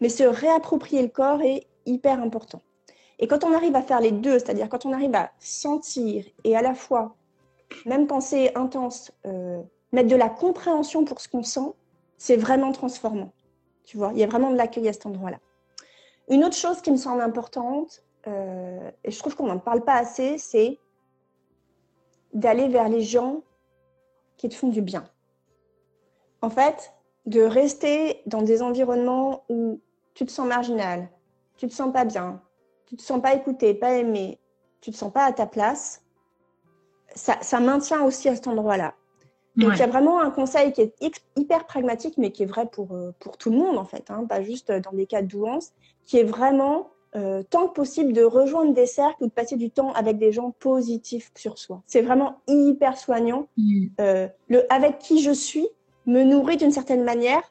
mais 0.00 0.08
se 0.08 0.24
réapproprier 0.24 1.02
le 1.02 1.08
corps 1.08 1.42
est 1.42 1.66
hyper 1.86 2.20
important. 2.20 2.60
Et 3.20 3.26
quand 3.26 3.44
on 3.44 3.52
arrive 3.52 3.74
à 3.76 3.82
faire 3.82 4.00
les 4.00 4.12
deux, 4.12 4.38
c'est-à-dire 4.38 4.68
quand 4.68 4.86
on 4.86 4.92
arrive 4.92 5.14
à 5.14 5.30
sentir 5.38 6.24
et 6.44 6.56
à 6.56 6.62
la 6.62 6.74
fois 6.74 7.16
même 7.84 8.06
pensée 8.06 8.50
intense, 8.54 9.12
euh, 9.26 9.62
mettre 9.92 10.08
de 10.08 10.16
la 10.16 10.28
compréhension 10.28 11.04
pour 11.04 11.20
ce 11.20 11.28
qu'on 11.28 11.42
sent, 11.42 11.72
c'est 12.16 12.36
vraiment 12.36 12.72
transformant. 12.72 13.32
Tu 13.84 13.96
vois, 13.96 14.10
il 14.12 14.18
y 14.18 14.24
a 14.24 14.26
vraiment 14.26 14.50
de 14.50 14.56
l'accueil 14.56 14.88
à 14.88 14.92
cet 14.92 15.06
endroit-là. 15.06 15.38
Une 16.28 16.44
autre 16.44 16.56
chose 16.56 16.80
qui 16.82 16.90
me 16.90 16.96
semble 16.96 17.22
importante, 17.22 18.02
et 18.26 19.10
je 19.10 19.18
trouve 19.18 19.34
qu'on 19.34 19.46
n'en 19.46 19.58
parle 19.58 19.82
pas 19.82 19.94
assez, 19.94 20.36
c'est 20.36 20.78
d'aller 22.34 22.68
vers 22.68 22.90
les 22.90 23.00
gens 23.00 23.40
qui 24.36 24.50
te 24.50 24.54
font 24.54 24.68
du 24.68 24.82
bien. 24.82 25.04
En 26.42 26.50
fait, 26.50 26.92
de 27.26 27.42
rester 27.42 28.22
dans 28.26 28.42
des 28.42 28.62
environnements 28.62 29.44
où 29.48 29.80
tu 30.14 30.24
te 30.24 30.30
sens 30.30 30.46
marginal, 30.46 31.08
tu 31.56 31.68
te 31.68 31.74
sens 31.74 31.92
pas 31.92 32.04
bien, 32.04 32.40
tu 32.86 32.96
te 32.96 33.02
sens 33.02 33.20
pas 33.20 33.34
écouté, 33.34 33.74
pas 33.74 33.96
aimé, 33.96 34.38
tu 34.80 34.90
te 34.90 34.96
sens 34.96 35.12
pas 35.12 35.24
à 35.24 35.32
ta 35.32 35.46
place, 35.46 36.02
ça, 37.14 37.60
maintient 37.60 38.02
aussi 38.02 38.28
à 38.28 38.34
cet 38.34 38.46
endroit-là. 38.46 38.94
Donc 39.56 39.72
il 39.74 39.78
y 39.80 39.82
a 39.82 39.88
vraiment 39.88 40.20
un 40.20 40.30
conseil 40.30 40.72
qui 40.72 40.82
est 40.82 40.94
hyper 41.36 41.66
pragmatique, 41.66 42.14
mais 42.16 42.30
qui 42.30 42.44
est 42.44 42.46
vrai 42.46 42.66
pour, 42.66 42.92
euh, 42.92 43.12
pour 43.18 43.36
tout 43.36 43.50
le 43.50 43.56
monde 43.56 43.76
en 43.76 43.84
fait, 43.84 44.08
hein, 44.08 44.24
pas 44.24 44.40
juste 44.40 44.70
dans 44.70 44.92
des 44.92 45.06
cas 45.06 45.20
de 45.20 45.26
douance, 45.26 45.72
qui 46.04 46.18
est 46.18 46.24
vraiment 46.24 46.90
euh, 47.16 47.42
tant 47.42 47.68
que 47.68 47.72
possible 47.72 48.12
de 48.12 48.22
rejoindre 48.22 48.74
des 48.74 48.86
cercles 48.86 49.24
ou 49.24 49.26
de 49.26 49.32
passer 49.32 49.56
du 49.56 49.70
temps 49.70 49.92
avec 49.92 50.18
des 50.18 50.30
gens 50.30 50.52
positifs 50.60 51.32
sur 51.34 51.58
soi. 51.58 51.82
C'est 51.86 52.02
vraiment 52.02 52.40
hyper 52.46 52.98
soignant. 52.98 53.48
Mm. 53.56 53.86
Euh, 54.00 54.28
le 54.48 54.72
avec 54.72 54.98
qui 54.98 55.22
je 55.22 55.32
suis 55.32 55.66
me 56.08 56.24
nourrit 56.24 56.56
d'une 56.56 56.72
certaine 56.72 57.04
manière 57.04 57.42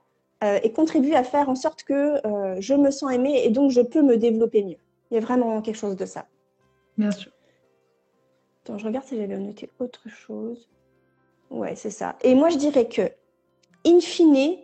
et 0.44 0.72
contribue 0.72 1.14
à 1.14 1.24
faire 1.24 1.48
en 1.50 1.56
sorte 1.56 1.84
que 1.84 2.22
je 2.60 2.74
me 2.74 2.92
sens 2.92 3.12
aimée 3.14 3.46
et 3.46 3.50
donc 3.50 3.72
je 3.72 3.82
peux 3.82 4.02
me 4.02 4.18
développer 4.18 4.64
mieux. 4.64 4.78
Il 5.10 5.16
y 5.16 5.18
a 5.18 5.22
vraiment 5.22 5.62
quelque 5.62 5.78
chose 5.78 5.96
de 5.96 6.06
ça. 6.06 6.28
Bien 6.98 7.12
sûr. 7.12 7.32
Attends, 8.64 8.78
je 8.78 8.86
regarde 8.86 9.06
si 9.06 9.16
j'avais 9.16 9.38
noté 9.38 9.70
autre 9.80 10.10
chose. 10.10 10.68
Ouais, 11.50 11.76
c'est 11.76 11.92
ça. 11.92 12.18
Et 12.22 12.36
moi, 12.36 12.50
je 12.50 12.58
dirais 12.58 12.88
que, 12.88 13.04
in 13.86 14.00
fine, 14.02 14.58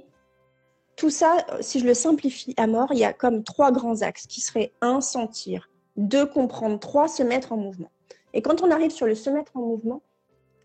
tout 0.95 1.09
ça, 1.09 1.45
si 1.61 1.79
je 1.79 1.85
le 1.85 1.93
simplifie 1.93 2.53
à 2.57 2.67
mort, 2.67 2.89
il 2.91 2.99
y 2.99 3.05
a 3.05 3.13
comme 3.13 3.43
trois 3.43 3.71
grands 3.71 4.01
axes 4.01 4.27
qui 4.27 4.41
seraient 4.41 4.73
un, 4.81 5.01
sentir, 5.01 5.69
deux, 5.95 6.25
comprendre, 6.25 6.79
trois, 6.79 7.07
se 7.07 7.23
mettre 7.23 7.53
en 7.53 7.57
mouvement. 7.57 7.91
Et 8.33 8.41
quand 8.41 8.61
on 8.61 8.71
arrive 8.71 8.91
sur 8.91 9.05
le 9.05 9.15
se 9.15 9.29
mettre 9.29 9.55
en 9.55 9.61
mouvement, 9.61 10.01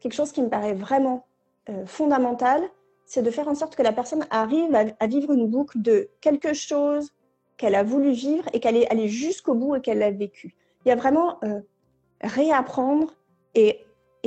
quelque 0.00 0.14
chose 0.14 0.32
qui 0.32 0.42
me 0.42 0.48
paraît 0.48 0.74
vraiment 0.74 1.26
euh, 1.68 1.86
fondamental, 1.86 2.62
c'est 3.08 3.22
de 3.22 3.30
faire 3.30 3.48
en 3.48 3.54
sorte 3.54 3.74
que 3.74 3.82
la 3.82 3.92
personne 3.92 4.26
arrive 4.28 4.76
à, 5.00 5.06
vivre 5.06 5.32
une 5.32 5.46
boucle 5.46 5.80
de 5.80 6.10
quelque 6.20 6.52
chose 6.52 7.10
qu'elle 7.56 7.74
a 7.74 7.82
voulu 7.82 8.12
vivre 8.12 8.44
et 8.52 8.60
qu'elle 8.60 8.76
est 8.76 8.88
allée 8.92 9.08
jusqu'au 9.08 9.54
bout 9.54 9.74
et 9.76 9.80
qu'elle 9.80 9.98
l'a 9.98 10.10
vécu. 10.10 10.54
Il 10.84 10.90
y 10.90 10.92
a 10.92 10.94
vraiment 10.94 11.38
euh, 11.42 11.60
réapprendre 12.20 13.14
et, 13.54 13.84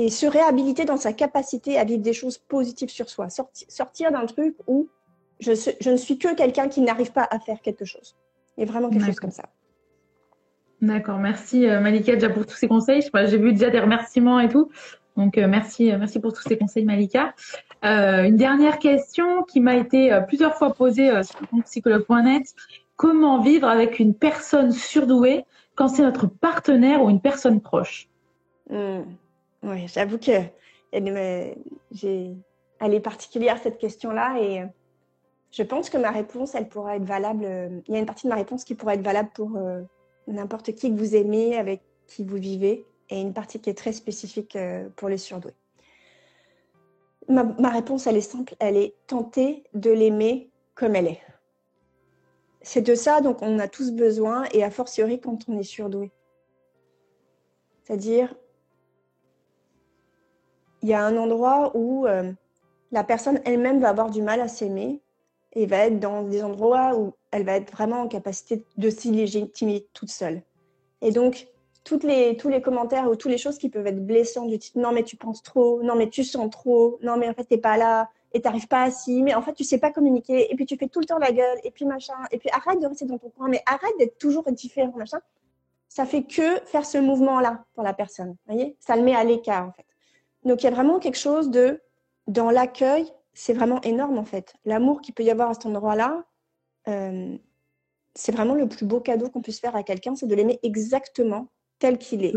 se 0.08 0.26
réhabiliter 0.26 0.84
dans 0.84 0.96
sa 0.96 1.12
capacité 1.12 1.78
à 1.78 1.84
vivre 1.84 2.02
des 2.02 2.12
choses 2.12 2.36
positives 2.36 2.88
sur 2.88 3.08
soi. 3.08 3.28
sortir 3.68 4.10
d'un 4.10 4.26
truc 4.26 4.56
où 4.66 4.88
je, 5.38 5.52
ne 5.88 5.96
suis 5.96 6.18
que 6.18 6.34
quelqu'un 6.34 6.66
qui 6.66 6.80
n'arrive 6.80 7.12
pas 7.12 7.28
à 7.30 7.38
faire 7.38 7.60
quelque 7.60 7.84
chose. 7.84 8.16
Il 8.56 8.64
y 8.64 8.68
a 8.68 8.72
vraiment 8.72 8.90
quelque 8.90 9.06
chose 9.06 9.20
comme 9.20 9.30
ça. 9.30 9.44
D'accord, 10.80 11.18
merci 11.18 11.68
euh, 11.68 11.78
Malika 11.78 12.14
déjà 12.14 12.30
pour 12.30 12.46
tous 12.46 12.56
ces 12.56 12.66
conseils. 12.66 13.08
J'ai 13.26 13.38
vu 13.38 13.52
déjà 13.52 13.70
des 13.70 13.78
remerciements 13.78 14.40
et 14.40 14.48
tout. 14.48 14.72
Donc 15.16 15.38
euh, 15.38 15.46
merci, 15.46 15.92
merci 15.96 16.18
pour 16.18 16.32
tous 16.32 16.42
ces 16.42 16.58
conseils 16.58 16.84
Malika. 16.84 17.32
Une 17.82 18.36
dernière 18.36 18.78
question 18.78 19.42
qui 19.42 19.60
m'a 19.60 19.76
été 19.76 20.16
plusieurs 20.28 20.56
fois 20.56 20.72
posée 20.72 21.10
sur 21.24 21.40
le 21.40 21.46
compte 21.46 21.64
psychologue.net. 21.64 22.54
Comment 22.96 23.42
vivre 23.42 23.66
avec 23.66 23.98
une 23.98 24.14
personne 24.14 24.70
surdouée 24.70 25.44
quand 25.74 25.88
c'est 25.88 26.02
notre 26.02 26.26
partenaire 26.26 27.02
ou 27.02 27.10
une 27.10 27.20
personne 27.20 27.60
proche? 27.60 28.08
Hmm. 28.70 29.02
Oui, 29.64 29.88
j'avoue 29.88 30.18
que 30.18 30.42
elle 30.92 32.94
est 32.94 33.00
particulière 33.00 33.58
cette 33.58 33.78
question-là 33.78 34.36
et 34.40 34.64
je 35.52 35.62
pense 35.62 35.90
que 35.90 35.98
ma 35.98 36.10
réponse, 36.10 36.54
elle 36.54 36.68
pourra 36.68 36.96
être 36.96 37.04
valable. 37.04 37.44
Il 37.86 37.94
y 37.94 37.96
a 37.96 38.00
une 38.00 38.06
partie 38.06 38.26
de 38.26 38.30
ma 38.30 38.36
réponse 38.36 38.64
qui 38.64 38.74
pourrait 38.74 38.94
être 38.94 39.04
valable 39.04 39.28
pour 39.34 39.56
euh, 39.56 39.82
n'importe 40.26 40.74
qui 40.74 40.90
que 40.90 40.98
vous 40.98 41.14
aimez, 41.14 41.56
avec 41.56 41.82
qui 42.06 42.24
vous 42.24 42.38
vivez, 42.38 42.86
et 43.10 43.20
une 43.20 43.34
partie 43.34 43.60
qui 43.60 43.68
est 43.68 43.74
très 43.74 43.92
spécifique 43.92 44.56
euh, 44.56 44.88
pour 44.96 45.10
les 45.10 45.18
surdoués. 45.18 45.52
Ma, 47.28 47.70
réponse, 47.70 48.06
elle 48.06 48.16
est 48.16 48.20
simple, 48.20 48.54
elle 48.58 48.76
est 48.76 48.94
tenter 49.06 49.64
de 49.74 49.90
l'aimer 49.90 50.50
comme 50.74 50.96
elle 50.96 51.06
est. 51.06 51.20
C'est 52.62 52.82
de 52.82 52.94
ça 52.94 53.20
dont 53.20 53.36
on 53.40 53.58
a 53.58 53.68
tous 53.68 53.92
besoin, 53.92 54.44
et 54.52 54.62
a 54.64 54.70
fortiori 54.70 55.20
quand 55.20 55.48
on 55.48 55.58
est 55.58 55.62
surdoué. 55.62 56.10
C'est-à-dire 57.84 58.34
il 60.82 60.88
y 60.88 60.94
a 60.94 61.04
un 61.04 61.16
endroit 61.16 61.76
où 61.76 62.06
euh, 62.06 62.32
la 62.90 63.04
personne 63.04 63.40
elle-même 63.44 63.80
va 63.80 63.90
avoir 63.90 64.10
du 64.10 64.20
mal 64.20 64.40
à 64.40 64.48
s'aimer 64.48 65.00
et 65.52 65.66
va 65.66 65.86
être 65.86 66.00
dans 66.00 66.22
des 66.22 66.42
endroits 66.42 66.96
où 66.96 67.12
elle 67.30 67.44
va 67.44 67.56
être 67.56 67.70
vraiment 67.70 68.00
en 68.00 68.08
capacité 68.08 68.64
de 68.76 68.90
s'illégitimer 68.90 69.86
toute 69.92 70.10
seule. 70.10 70.42
Et 71.00 71.12
donc, 71.12 71.46
toutes 71.84 72.04
les, 72.04 72.36
tous 72.36 72.48
les 72.48 72.62
commentaires 72.62 73.10
ou 73.10 73.16
toutes 73.16 73.30
les 73.30 73.38
choses 73.38 73.58
qui 73.58 73.68
peuvent 73.68 73.86
être 73.86 74.04
blessants 74.04 74.46
du 74.46 74.58
type 74.58 74.76
non 74.76 74.92
mais 74.92 75.02
tu 75.02 75.16
penses 75.16 75.42
trop, 75.42 75.82
non 75.82 75.96
mais 75.96 76.08
tu 76.08 76.24
sens 76.24 76.48
trop, 76.50 76.98
non 77.02 77.16
mais 77.16 77.28
en 77.28 77.34
fait 77.34 77.44
t'es 77.44 77.58
pas 77.58 77.76
là 77.76 78.08
et 78.32 78.40
t'arrives 78.40 78.68
pas 78.68 78.84
à 78.84 78.90
si, 78.90 79.22
mais 79.22 79.34
en 79.34 79.42
fait 79.42 79.52
tu 79.54 79.64
sais 79.64 79.78
pas 79.78 79.90
communiquer 79.90 80.52
et 80.52 80.54
puis 80.54 80.66
tu 80.66 80.76
fais 80.76 80.88
tout 80.88 81.00
le 81.00 81.06
temps 81.06 81.18
la 81.18 81.32
gueule 81.32 81.58
et 81.64 81.70
puis 81.70 81.84
machin 81.84 82.14
et 82.30 82.38
puis 82.38 82.48
arrête 82.50 82.80
de 82.80 82.86
rester 82.86 83.04
dans 83.04 83.18
ton 83.18 83.30
coin 83.30 83.48
mais 83.48 83.62
arrête 83.66 83.92
d'être 83.98 84.18
toujours 84.18 84.44
différent 84.52 84.94
machin. 84.96 85.18
Ça 85.88 86.06
fait 86.06 86.22
que 86.22 86.60
faire 86.64 86.86
ce 86.86 86.98
mouvement 86.98 87.40
là 87.40 87.64
pour 87.74 87.82
la 87.82 87.92
personne, 87.92 88.36
voyez? 88.46 88.76
Ça 88.80 88.96
le 88.96 89.02
met 89.02 89.14
à 89.14 89.24
l'écart 89.24 89.66
en 89.66 89.72
fait. 89.72 89.86
Donc 90.44 90.62
il 90.62 90.64
y 90.64 90.68
a 90.68 90.72
vraiment 90.72 90.98
quelque 90.98 91.18
chose 91.18 91.50
de, 91.50 91.80
dans 92.26 92.50
l'accueil, 92.50 93.12
c'est 93.34 93.52
vraiment 93.52 93.80
énorme 93.82 94.18
en 94.18 94.24
fait. 94.24 94.54
L'amour 94.64 95.00
qu'il 95.00 95.14
peut 95.14 95.22
y 95.22 95.30
avoir 95.30 95.50
à 95.50 95.54
cet 95.54 95.66
endroit-là, 95.66 96.24
euh, 96.88 97.36
c'est 98.14 98.32
vraiment 98.32 98.54
le 98.54 98.68
plus 98.68 98.86
beau 98.86 99.00
cadeau 99.00 99.28
qu'on 99.30 99.42
puisse 99.42 99.60
faire 99.60 99.76
à 99.76 99.82
quelqu'un, 99.82 100.14
c'est 100.14 100.26
de 100.26 100.34
l'aimer 100.34 100.58
exactement 100.62 101.48
tel 101.82 101.98
qu'il 101.98 102.24
est. 102.24 102.34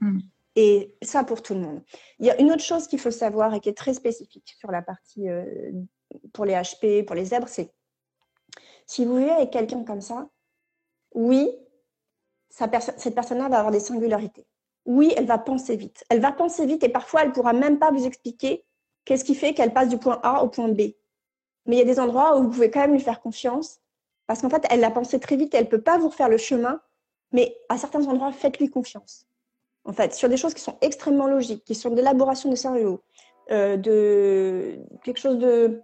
Mmh. 0.00 0.18
Et 0.56 0.94
ça 1.02 1.22
pour 1.22 1.42
tout 1.42 1.54
le 1.54 1.60
monde. 1.60 1.82
Il 2.18 2.26
y 2.26 2.30
a 2.30 2.40
une 2.40 2.50
autre 2.50 2.64
chose 2.64 2.88
qu'il 2.88 2.98
faut 2.98 3.10
savoir 3.10 3.54
et 3.54 3.60
qui 3.60 3.68
est 3.68 3.76
très 3.76 3.94
spécifique 3.94 4.54
sur 4.58 4.70
la 4.70 4.82
partie 4.82 5.28
euh, 5.28 5.44
pour 6.32 6.44
les 6.44 6.54
HP, 6.54 7.04
pour 7.04 7.14
les 7.14 7.26
zèbres, 7.26 7.48
c'est 7.48 7.72
si 8.86 9.04
vous 9.04 9.18
vivez 9.18 9.30
avec 9.30 9.50
quelqu'un 9.50 9.84
comme 9.84 10.00
ça, 10.00 10.28
oui, 11.14 11.50
cette 12.48 13.14
personne-là 13.14 13.48
va 13.48 13.58
avoir 13.58 13.70
des 13.70 13.80
singularités 13.80 14.46
oui, 14.88 15.12
elle 15.18 15.26
va 15.26 15.36
penser 15.36 15.76
vite. 15.76 16.02
Elle 16.08 16.20
va 16.20 16.32
penser 16.32 16.64
vite 16.64 16.82
et 16.82 16.88
parfois, 16.88 17.22
elle 17.22 17.32
pourra 17.32 17.52
même 17.52 17.78
pas 17.78 17.90
vous 17.90 18.06
expliquer 18.06 18.64
qu'est-ce 19.04 19.22
qui 19.22 19.34
fait 19.34 19.52
qu'elle 19.52 19.74
passe 19.74 19.90
du 19.90 19.98
point 19.98 20.18
A 20.22 20.42
au 20.42 20.48
point 20.48 20.68
B. 20.68 20.80
Mais 21.66 21.76
il 21.76 21.78
y 21.78 21.82
a 21.82 21.84
des 21.84 22.00
endroits 22.00 22.38
où 22.38 22.44
vous 22.44 22.48
pouvez 22.48 22.70
quand 22.70 22.80
même 22.80 22.94
lui 22.94 23.00
faire 23.00 23.20
confiance 23.20 23.80
parce 24.26 24.40
qu'en 24.40 24.48
fait, 24.48 24.64
elle 24.70 24.80
l'a 24.80 24.90
pensé 24.90 25.20
très 25.20 25.36
vite 25.36 25.54
et 25.54 25.58
elle 25.58 25.68
peut 25.68 25.82
pas 25.82 25.98
vous 25.98 26.08
refaire 26.08 26.30
le 26.30 26.38
chemin. 26.38 26.80
Mais 27.32 27.56
à 27.68 27.76
certains 27.76 28.06
endroits, 28.06 28.32
faites-lui 28.32 28.70
confiance. 28.70 29.26
En 29.84 29.92
fait, 29.92 30.14
sur 30.14 30.28
des 30.28 30.36
choses 30.36 30.54
qui 30.54 30.60
sont 30.60 30.76
extrêmement 30.80 31.26
logiques, 31.26 31.64
qui 31.64 31.74
sont 31.74 31.90
de 31.90 31.96
l'élaboration 31.96 32.50
de 32.50 32.54
scénarios, 32.54 33.00
euh, 33.50 33.76
de 33.76 34.78
quelque 35.02 35.18
chose 35.18 35.38
de 35.38 35.80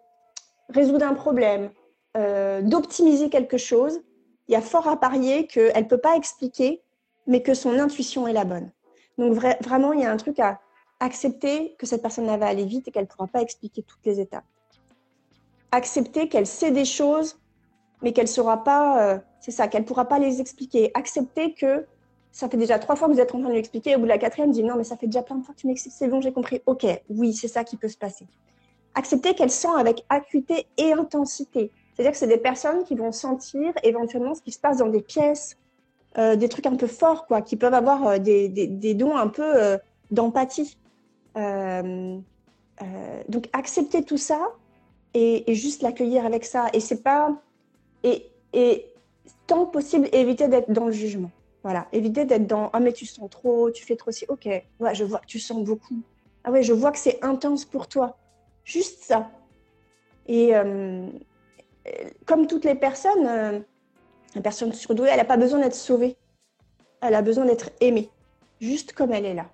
résoudre 0.68 1.06
un 1.06 1.14
problème, 1.14 1.70
euh, 2.16 2.62
d'optimiser 2.62 3.30
quelque 3.30 3.56
chose, 3.56 4.00
il 4.48 4.52
y 4.52 4.56
a 4.56 4.60
fort 4.60 4.88
à 4.88 4.98
parier 4.98 5.46
qu'elle 5.46 5.84
ne 5.84 5.88
peut 5.88 5.98
pas 5.98 6.16
expliquer, 6.16 6.82
mais 7.26 7.42
que 7.42 7.54
son 7.54 7.78
intuition 7.78 8.28
est 8.28 8.32
la 8.32 8.44
bonne. 8.44 8.70
Donc 9.18 9.34
vraiment, 9.34 9.92
il 9.92 10.00
y 10.00 10.04
a 10.04 10.10
un 10.10 10.16
truc 10.16 10.38
à 10.40 10.60
accepter 11.00 11.74
que 11.78 11.86
cette 11.86 12.02
personne 12.02 12.26
va 12.26 12.46
aller 12.46 12.64
vite 12.64 12.88
et 12.88 12.90
qu'elle 12.90 13.04
ne 13.04 13.08
pourra 13.08 13.26
pas 13.26 13.40
expliquer 13.40 13.82
toutes 13.82 14.04
les 14.04 14.20
étapes. 14.20 14.44
Accepter 15.72 16.28
qu'elle 16.28 16.46
sait 16.46 16.70
des 16.70 16.84
choses, 16.84 17.38
mais 18.02 18.12
qu'elle 18.12 18.28
saura 18.28 18.62
pas, 18.64 19.02
euh, 19.02 19.18
c'est 19.44 19.50
ça, 19.50 19.68
qu'elle 19.68 19.82
ne 19.82 19.86
pourra 19.86 20.06
pas 20.06 20.18
les 20.18 20.40
expliquer. 20.40 20.90
Accepter 20.94 21.52
que 21.52 21.84
ça 22.32 22.48
fait 22.48 22.56
déjà 22.56 22.78
trois 22.78 22.96
fois 22.96 23.08
que 23.08 23.12
vous 23.12 23.20
êtes 23.20 23.34
en 23.34 23.40
train 23.40 23.48
de 23.48 23.52
lui 23.52 23.58
expliquer, 23.58 23.90
et 23.90 23.96
au 23.96 23.98
bout 23.98 24.04
de 24.04 24.08
la 24.08 24.16
quatrième, 24.16 24.50
dit 24.50 24.62
non, 24.62 24.74
mais 24.74 24.84
ça 24.84 24.96
fait 24.96 25.06
déjà 25.06 25.20
plein 25.20 25.36
de 25.36 25.44
fois 25.44 25.54
que 25.54 25.60
tu 25.60 25.66
m'expliques, 25.66 25.92
c'est 25.94 26.08
bon, 26.08 26.22
j'ai 26.22 26.32
compris. 26.32 26.62
Ok, 26.64 26.86
oui, 27.10 27.34
c'est 27.34 27.48
ça 27.48 27.62
qui 27.62 27.76
peut 27.76 27.88
se 27.88 27.98
passer. 27.98 28.26
Accepter 28.94 29.34
qu'elle 29.34 29.50
sent 29.50 29.68
avec 29.78 30.02
acuité 30.08 30.66
et 30.78 30.94
intensité. 30.94 31.70
C'est-à-dire 31.92 32.12
que 32.12 32.16
c'est 32.16 32.26
des 32.26 32.38
personnes 32.38 32.84
qui 32.84 32.94
vont 32.94 33.12
sentir 33.12 33.74
éventuellement 33.82 34.34
ce 34.34 34.40
qui 34.40 34.50
se 34.50 34.58
passe 34.58 34.78
dans 34.78 34.88
des 34.88 35.02
pièces, 35.02 35.58
euh, 36.16 36.36
des 36.36 36.48
trucs 36.48 36.64
un 36.64 36.76
peu 36.76 36.86
forts, 36.86 37.26
quoi, 37.26 37.42
qui 37.42 37.56
peuvent 37.56 37.74
avoir 37.74 38.06
euh, 38.06 38.18
des, 38.18 38.48
des, 38.48 38.94
dons 38.94 39.14
un 39.14 39.28
peu 39.28 39.44
euh, 39.44 39.76
d'empathie. 40.10 40.78
donc 41.36 42.24
accepter 43.52 44.04
tout 44.04 44.16
ça 44.16 44.40
et, 45.12 45.54
juste 45.54 45.82
l'accueillir 45.82 46.24
avec 46.24 46.46
ça. 46.46 46.68
Et 46.72 46.80
c'est 46.80 47.02
pas 47.02 47.36
et, 48.04 48.30
et 48.54 48.93
tant 49.46 49.66
possible 49.66 50.08
éviter 50.12 50.48
d'être 50.48 50.70
dans 50.70 50.86
le 50.86 50.92
jugement. 50.92 51.30
Voilà, 51.62 51.86
éviter 51.92 52.24
d'être 52.24 52.46
dans 52.46 52.70
ah 52.72 52.80
mais 52.80 52.92
tu 52.92 53.06
sens 53.06 53.28
trop, 53.30 53.70
tu 53.70 53.84
fais 53.84 53.96
trop 53.96 54.10
si. 54.10 54.26
Ok, 54.28 54.46
ouais, 54.46 54.94
je 54.94 55.04
vois 55.04 55.18
que 55.20 55.26
tu 55.26 55.38
sens 55.38 55.64
beaucoup. 55.64 56.02
Ah 56.44 56.50
ouais, 56.50 56.62
je 56.62 56.72
vois 56.72 56.92
que 56.92 56.98
c'est 56.98 57.22
intense 57.24 57.64
pour 57.64 57.88
toi. 57.88 58.18
Juste 58.64 59.02
ça. 59.02 59.30
Et 60.26 60.52
comme 62.26 62.46
toutes 62.46 62.64
les 62.64 62.74
personnes 62.74 63.64
la 64.34 64.40
personne 64.40 64.72
surdouée, 64.72 65.08
elle 65.10 65.18
n'a 65.18 65.24
pas 65.24 65.36
besoin 65.36 65.60
d'être 65.60 65.74
sauvée. 65.74 66.16
Elle 67.00 67.14
a 67.14 67.22
besoin 67.22 67.44
d'être 67.44 67.70
aimée, 67.80 68.08
juste 68.60 68.92
comme 68.92 69.12
elle 69.12 69.26
est 69.26 69.34
là. 69.34 69.46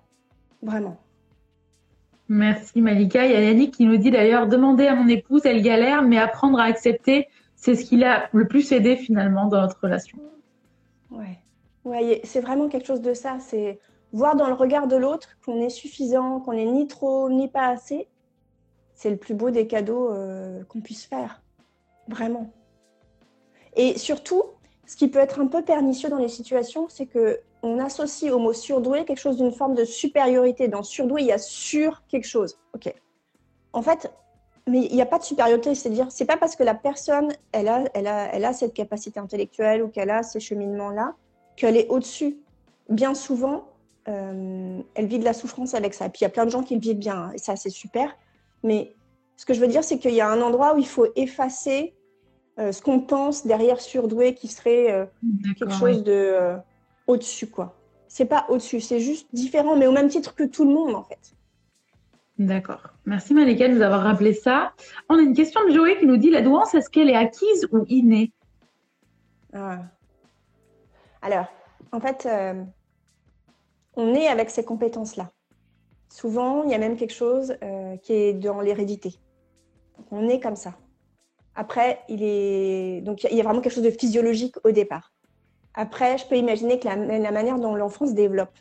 Vraiment. 0.61 0.97
Merci 2.29 2.81
Malika. 2.81 3.25
Il 3.25 3.31
y 3.31 3.35
a 3.35 3.41
Yannick 3.41 3.73
qui 3.75 3.85
nous 3.85 3.97
dit 3.97 4.09
d'ailleurs 4.09 4.47
demander 4.47 4.87
à 4.87 4.95
mon 4.95 5.07
épouse, 5.07 5.41
elle 5.45 5.61
galère, 5.61 6.01
mais 6.01 6.17
apprendre 6.17 6.59
à 6.59 6.63
accepter, 6.63 7.27
c'est 7.61 7.75
ce 7.75 7.85
qui 7.85 7.95
l'a 7.95 8.27
le 8.33 8.47
plus 8.47 8.71
aidé 8.71 8.97
finalement 8.97 9.45
dans 9.45 9.61
notre 9.61 9.79
relation. 9.79 10.17
Ouais. 11.11 11.37
Ouais, 11.85 12.21
c'est 12.23 12.41
vraiment 12.41 12.67
quelque 12.67 12.87
chose 12.87 13.01
de 13.01 13.13
ça. 13.13 13.37
C'est 13.39 13.79
voir 14.13 14.35
dans 14.35 14.47
le 14.47 14.53
regard 14.53 14.87
de 14.87 14.95
l'autre 14.95 15.29
qu'on 15.45 15.61
est 15.61 15.69
suffisant, 15.69 16.39
qu'on 16.39 16.53
est 16.53 16.65
ni 16.65 16.87
trop 16.87 17.29
ni 17.29 17.47
pas 17.47 17.67
assez. 17.67 18.07
C'est 18.95 19.11
le 19.11 19.17
plus 19.17 19.35
beau 19.35 19.51
des 19.51 19.67
cadeaux 19.67 20.11
euh, 20.11 20.63
qu'on 20.65 20.81
puisse 20.81 21.05
faire. 21.05 21.43
Vraiment. 22.07 22.51
Et 23.75 23.97
surtout, 23.99 24.43
ce 24.87 24.95
qui 24.95 25.07
peut 25.07 25.19
être 25.19 25.39
un 25.39 25.47
peu 25.47 25.61
pernicieux 25.63 26.09
dans 26.09 26.17
les 26.17 26.29
situations, 26.29 26.87
c'est 26.89 27.05
que 27.05 27.41
on 27.61 27.77
associe 27.77 28.31
au 28.31 28.39
mot 28.39 28.53
surdoué 28.53 29.05
quelque 29.05 29.19
chose 29.19 29.37
d'une 29.37 29.51
forme 29.51 29.75
de 29.75 29.85
supériorité. 29.85 30.67
Dans 30.67 30.81
surdoué, 30.81 31.21
il 31.21 31.27
y 31.27 31.31
a 31.31 31.37
sur 31.37 32.07
quelque 32.07 32.27
chose. 32.27 32.57
Ok. 32.73 32.91
En 33.71 33.83
fait, 33.83 34.11
mais 34.67 34.85
il 34.85 34.95
n'y 34.95 35.01
a 35.01 35.05
pas 35.05 35.17
de 35.17 35.23
supériorité. 35.23 35.75
C'est-à-dire, 35.75 36.07
c'est 36.09 36.25
pas 36.25 36.37
parce 36.37 36.55
que 36.55 36.63
la 36.63 36.75
personne, 36.75 37.33
elle 37.51 37.67
a, 37.67 37.83
elle 37.93 38.07
a, 38.07 38.33
elle 38.33 38.45
a 38.45 38.53
cette 38.53 38.73
capacité 38.73 39.19
intellectuelle 39.19 39.83
ou 39.83 39.87
qu'elle 39.87 40.09
a 40.09 40.23
ces 40.23 40.39
cheminements-là, 40.39 41.15
qu'elle 41.55 41.77
est 41.77 41.87
au-dessus. 41.89 42.37
Bien 42.89 43.13
souvent, 43.13 43.65
euh, 44.07 44.79
elle 44.95 45.05
vit 45.07 45.19
de 45.19 45.25
la 45.25 45.33
souffrance 45.33 45.73
avec 45.73 45.93
ça. 45.93 46.05
Et 46.05 46.09
puis, 46.09 46.19
il 46.21 46.23
y 46.23 46.27
a 46.27 46.29
plein 46.29 46.45
de 46.45 46.51
gens 46.51 46.63
qui 46.63 46.75
le 46.75 46.81
vivent 46.81 46.97
bien. 46.97 47.15
Hein, 47.15 47.31
et 47.33 47.37
ça, 47.37 47.55
c'est 47.55 47.69
super. 47.69 48.15
Mais 48.63 48.93
ce 49.37 49.45
que 49.45 49.53
je 49.53 49.59
veux 49.59 49.67
dire, 49.67 49.83
c'est 49.83 49.97
qu'il 49.97 50.13
y 50.13 50.21
a 50.21 50.29
un 50.29 50.41
endroit 50.41 50.75
où 50.75 50.77
il 50.77 50.87
faut 50.87 51.07
effacer 51.15 51.93
euh, 52.59 52.71
ce 52.71 52.81
qu'on 52.81 52.99
pense 52.99 53.45
derrière 53.45 53.81
surdoué 53.81 54.35
qui 54.35 54.47
serait 54.47 54.91
euh, 54.91 55.05
quelque 55.57 55.73
chose 55.73 56.03
de 56.03 56.55
au-dessus, 57.07 57.47
quoi. 57.47 57.75
C'est 58.07 58.25
pas 58.25 58.45
au-dessus, 58.49 58.81
c'est 58.81 58.99
juste 58.99 59.27
différent, 59.31 59.75
mais 59.75 59.87
au 59.87 59.91
même 59.91 60.09
titre 60.09 60.35
que 60.35 60.43
tout 60.43 60.65
le 60.65 60.73
monde, 60.73 60.95
en 60.95 61.03
fait. 61.03 61.33
D'accord. 62.41 62.81
Merci 63.05 63.35
Malika 63.35 63.67
de 63.67 63.75
nous 63.75 63.83
avoir 63.83 64.01
rappelé 64.01 64.33
ça. 64.33 64.73
On 65.09 65.19
a 65.19 65.21
une 65.21 65.35
question 65.35 65.63
de 65.67 65.73
Joël 65.73 65.99
qui 65.99 66.07
nous 66.07 66.17
dit 66.17 66.31
la 66.31 66.41
douance, 66.41 66.73
est-ce 66.73 66.89
qu'elle 66.89 67.07
est 67.07 67.15
acquise 67.15 67.67
ou 67.71 67.85
innée? 67.87 68.31
Ah. 69.53 69.83
Alors, 71.21 71.45
en 71.91 71.99
fait, 71.99 72.25
euh, 72.25 72.63
on 73.95 74.15
est 74.15 74.27
avec 74.27 74.49
ces 74.49 74.65
compétences-là. 74.65 75.29
Souvent, 76.09 76.63
il 76.63 76.71
y 76.71 76.73
a 76.73 76.79
même 76.79 76.97
quelque 76.97 77.13
chose 77.13 77.55
euh, 77.61 77.95
qui 77.97 78.13
est 78.13 78.33
dans 78.33 78.59
l'hérédité. 78.59 79.19
On 80.09 80.27
est 80.27 80.39
comme 80.39 80.55
ça. 80.55 80.73
Après, 81.53 81.99
il 82.09 82.23
est 82.23 83.01
donc 83.01 83.23
il 83.23 83.37
y 83.37 83.39
a 83.39 83.43
vraiment 83.43 83.61
quelque 83.61 83.75
chose 83.75 83.83
de 83.83 83.91
physiologique 83.91 84.55
au 84.63 84.71
départ. 84.71 85.13
Après, 85.75 86.17
je 86.17 86.25
peux 86.25 86.37
imaginer 86.37 86.79
que 86.79 86.87
la, 86.87 87.31
manière 87.31 87.59
dont 87.59 87.75
l'enfant 87.75 88.07
se 88.07 88.13
développe, 88.13 88.57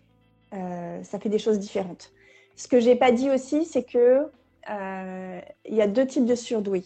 euh, 0.52 1.02
ça 1.02 1.18
fait 1.18 1.30
des 1.30 1.38
choses 1.38 1.58
différentes. 1.58 2.12
Ce 2.60 2.68
que 2.68 2.78
j'ai 2.78 2.94
pas 2.94 3.10
dit 3.10 3.30
aussi, 3.30 3.64
c'est 3.64 3.84
que 3.84 4.28
euh, 4.68 5.40
il 5.64 5.74
y 5.74 5.80
a 5.80 5.86
deux 5.86 6.06
types 6.06 6.26
de 6.26 6.34
surdoués. 6.34 6.84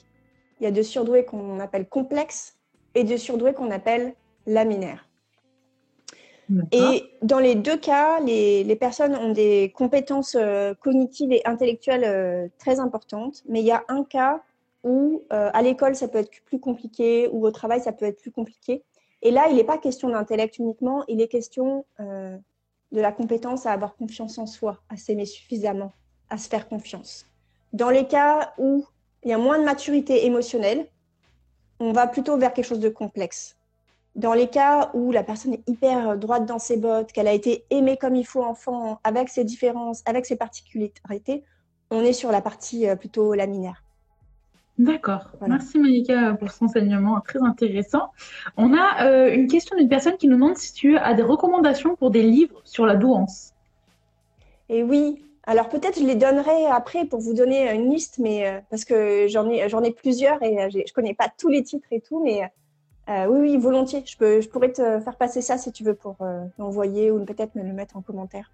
Il 0.61 0.65
y 0.65 0.67
a 0.69 0.71
de 0.71 0.83
surdoués 0.83 1.25
qu'on 1.25 1.59
appelle 1.59 1.89
complexes 1.89 2.55
et 2.95 3.03
de 3.03 3.17
surdoués 3.17 3.55
qu'on 3.55 3.73
appelle 3.73 4.15
laminaires. 4.47 5.09
Et 6.71 7.03
dans 7.23 7.41
les 7.41 7.57
deux 7.57 7.77
cas, 7.77 8.21
les, 8.21 8.77
personnes 8.77 9.17
ont 9.17 9.33
des 9.33 9.73
compétences 9.75 10.37
euh, 10.39 10.75
cognitives 10.75 11.33
et 11.33 11.43
intellectuelles 11.45 12.53
très 12.59 12.79
importantes, 12.79 13.43
mais 13.49 13.59
il 13.59 13.67
y 13.67 13.73
a 13.73 13.83
un 13.89 14.05
cas 14.05 14.45
où 14.85 15.25
à 15.31 15.61
l'école 15.61 15.97
ça 15.97 16.07
peut 16.07 16.19
être 16.19 16.31
plus 16.45 16.61
compliqué, 16.61 17.29
ou 17.33 17.45
au 17.45 17.51
travail 17.51 17.81
ça 17.81 17.91
peut 17.91 18.05
être 18.05 18.21
plus 18.21 18.31
compliqué. 18.31 18.85
Et 19.23 19.33
là, 19.33 19.47
il 19.51 19.57
n'est 19.57 19.65
pas 19.65 19.79
question 19.79 20.11
d'intellect 20.11 20.59
uniquement, 20.59 21.03
il 21.09 21.21
est 21.21 21.29
question 21.29 21.85
euh, 21.99 22.37
de 22.95 23.01
la 23.01 23.13
compétence 23.13 23.67
à 23.67 23.73
avoir 23.73 23.97
confiance 23.97 24.39
en 24.39 24.47
soi, 24.47 24.79
à 24.89 24.97
s'aimer 24.97 25.27
suffisamment, 25.27 25.93
à 26.31 26.39
se 26.39 26.49
faire 26.49 26.69
confiance. 26.69 27.27
Dans 27.73 27.91
les 27.91 28.07
cas 28.07 28.55
où 28.57 28.87
il 29.25 29.31
y 29.31 29.33
a 29.33 29.39
moins 29.39 29.59
de 29.59 29.65
maturité 29.65 30.27
émotionnelle, 30.27 30.87
on 31.81 31.93
va 31.93 32.07
plutôt 32.07 32.39
vers 32.39 32.55
quelque 32.55 32.67
chose 32.67 32.81
de 32.81 32.89
complexe. 32.89 33.57
Dans 34.15 34.33
les 34.33 34.49
cas 34.49 34.91
où 34.95 35.11
la 35.11 35.25
personne 35.25 35.55
est 35.55 35.69
hyper 35.69 36.17
droite 36.17 36.47
dans 36.47 36.61
ses 36.61 36.77
bottes, 36.77 37.11
qu'elle 37.11 37.27
a 37.27 37.33
été 37.33 37.65
aimée 37.71 37.97
comme 37.97 38.15
il 38.15 38.25
faut 38.25 38.45
enfant, 38.45 39.01
avec 39.03 39.29
ses 39.29 39.43
différences, 39.43 40.03
avec 40.07 40.25
ses 40.25 40.37
particularités, 40.37 41.43
on 41.91 42.01
est 42.01 42.13
sur 42.13 42.31
la 42.31 42.41
partie 42.41 42.89
euh, 42.89 42.97
plutôt 42.97 43.35
laminaire. 43.35 43.84
D'accord. 44.79 45.31
Merci 45.47 45.79
Monica 45.79 46.35
pour 46.35 46.51
cet 46.51 46.63
enseignement 46.63 47.21
très 47.21 47.41
intéressant. 47.41 48.11
On 48.57 48.75
a 48.75 49.07
euh, 49.07 49.33
une 49.33 49.47
question 49.47 49.77
d'une 49.77 49.89
personne 49.89 50.17
qui 50.17 50.27
nous 50.27 50.35
demande 50.35 50.57
si 50.57 50.73
tu 50.73 50.97
as 50.97 51.15
des 51.15 51.23
recommandations 51.23 51.95
pour 51.95 52.11
des 52.11 52.23
livres 52.23 52.61
sur 52.65 52.85
la 52.85 52.97
douance. 52.97 53.53
Et 54.69 54.83
oui, 54.83 55.25
alors 55.45 55.69
peut-être 55.69 56.01
je 56.01 56.05
les 56.05 56.17
donnerai 56.17 56.67
après 56.67 57.05
pour 57.05 57.21
vous 57.21 57.35
donner 57.35 57.73
une 57.73 57.89
liste, 57.93 58.19
mais 58.19 58.49
euh, 58.49 58.61
parce 58.69 58.85
que 58.85 59.29
j'en 59.29 59.49
ai 59.49 59.69
j'en 59.69 59.83
ai 59.85 59.93
plusieurs 59.93 60.43
et 60.43 60.65
euh, 60.65 60.69
je 60.71 60.93
connais 60.93 61.15
pas 61.15 61.29
tous 61.39 61.49
les 61.49 61.63
titres 61.63 61.87
et 61.93 62.01
tout, 62.01 62.25
mais 62.25 62.43
oui 63.07 63.39
oui 63.39 63.57
volontiers. 63.59 64.03
Je 64.05 64.17
peux 64.17 64.41
je 64.41 64.49
pourrais 64.49 64.73
te 64.73 64.99
faire 64.99 65.17
passer 65.17 65.41
ça 65.41 65.57
si 65.57 65.71
tu 65.71 65.85
veux 65.85 65.95
pour 65.95 66.17
l'envoyer 66.59 67.13
ou 67.13 67.25
peut-être 67.25 67.55
me 67.55 67.63
le 67.63 67.73
mettre 67.73 67.97
en 67.97 68.03
commentaire. 68.03 68.51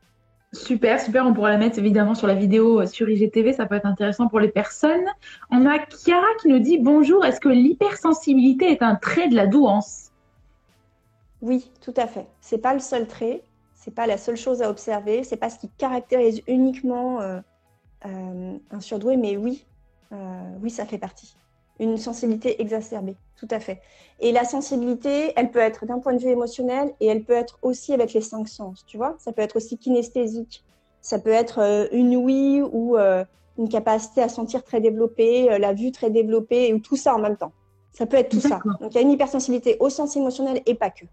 Super, 0.53 1.01
super. 1.01 1.27
On 1.27 1.33
pourra 1.33 1.51
la 1.51 1.59
mettre 1.59 1.79
évidemment 1.79 2.15
sur 2.15 2.27
la 2.27 2.35
vidéo 2.35 2.81
euh, 2.81 2.87
sur 2.87 3.09
IGTV. 3.09 3.53
Ça 3.53 3.67
peut 3.67 3.77
être 3.77 3.87
intéressant 3.87 4.27
pour 4.27 4.41
les 4.41 4.49
personnes. 4.49 5.07
On 5.51 5.65
a 5.65 5.79
Chiara 5.87 6.27
qui 6.43 6.49
nous 6.49 6.59
dit 6.59 6.79
Bonjour, 6.79 7.25
est-ce 7.25 7.41
que 7.41 7.49
l'hypersensibilité 7.49 8.71
est 8.71 8.83
un 8.83 8.97
trait 8.97 9.29
de 9.29 9.37
la 9.37 9.47
douance? 9.47 10.11
Oui, 11.41 11.71
tout 11.81 11.95
à 11.97 12.09
fait. 12.09 12.27
C'est 12.41 12.59
pas 12.59 12.75
le 12.75 12.81
seul 12.81 13.07
trait. 13.07 13.43
C'est 13.75 13.95
pas 13.95 14.07
la 14.07 14.19
seule 14.19 14.37
chose 14.37 14.61
à 14.61 14.69
observer. 14.69 15.23
C'est 15.23 15.37
pas 15.37 15.51
ce 15.51 15.59
qui 15.59 15.71
caractérise 15.71 16.43
uniquement 16.49 17.21
euh, 17.21 17.41
euh, 18.07 18.59
un 18.71 18.81
surdoué, 18.81 19.17
mais 19.17 19.37
oui, 19.37 19.65
oui, 20.61 20.71
ça 20.71 20.85
fait 20.85 20.99
partie 20.99 21.37
une 21.81 21.97
sensibilité 21.97 22.61
exacerbée, 22.61 23.16
tout 23.37 23.49
à 23.51 23.59
fait. 23.59 23.81
Et 24.21 24.33
la 24.33 24.45
sensibilité, 24.45 25.33
elle 25.35 25.51
peut 25.51 25.59
être 25.59 25.87
d'un 25.87 25.99
point 25.99 26.12
de 26.12 26.19
vue 26.19 26.29
émotionnel 26.29 26.93
et 27.01 27.07
elle 27.07 27.25
peut 27.25 27.33
être 27.33 27.59
aussi 27.62 27.95
avec 27.95 28.12
les 28.12 28.21
cinq 28.21 28.49
sens, 28.49 28.85
tu 28.87 28.99
vois. 28.99 29.16
Ça 29.19 29.33
peut 29.33 29.43
être 29.43 29.57
aussi 29.57 29.79
kinesthésique, 29.79 30.62
ça 31.01 31.19
peut 31.19 31.31
être 31.31 31.61
euh, 31.61 31.87
une 31.93 32.14
ouïe 32.14 32.62
ou 32.62 32.99
euh, 32.99 33.25
une 33.59 33.69
capacité 33.69 34.23
à 34.23 34.29
sentir 34.29 34.62
très 34.62 34.81
développée, 34.81 35.51
euh, 35.51 35.59
la 35.59 35.73
vue 35.73 35.90
très 35.90 36.11
développée, 36.11 36.73
ou 36.75 36.81
tout 36.81 36.97
ça 36.97 37.14
en 37.14 37.19
même 37.19 37.37
temps. 37.37 37.53
Ça 37.93 38.07
peut 38.07 38.19
être 38.19 38.31
tout 38.31 38.40
ça. 38.40 38.61
Donc 38.81 38.93
il 38.93 38.97
y 38.97 38.99
a 38.99 39.01
une 39.01 39.11
hypersensibilité 39.11 39.77
au 39.81 39.88
sens 39.88 40.16
émotionnel 40.16 40.61
et 40.66 40.75
pas 40.75 40.90
que. 40.90 41.07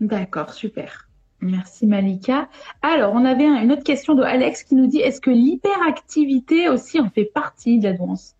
D'accord, 0.00 0.52
super. 0.52 1.08
Merci 1.40 1.86
Malika. 1.86 2.48
Alors, 2.82 3.12
on 3.14 3.24
avait 3.24 3.44
une 3.44 3.70
autre 3.70 3.84
question 3.84 4.14
de 4.14 4.22
Alex 4.22 4.64
qui 4.64 4.74
nous 4.74 4.86
dit 4.86 4.98
est-ce 4.98 5.20
que 5.20 5.30
l'hyperactivité 5.30 6.68
aussi 6.68 7.00
en 7.00 7.10
fait 7.10 7.26
partie 7.26 7.78
de 7.78 7.84
la 7.84 7.92
douance 7.92 8.34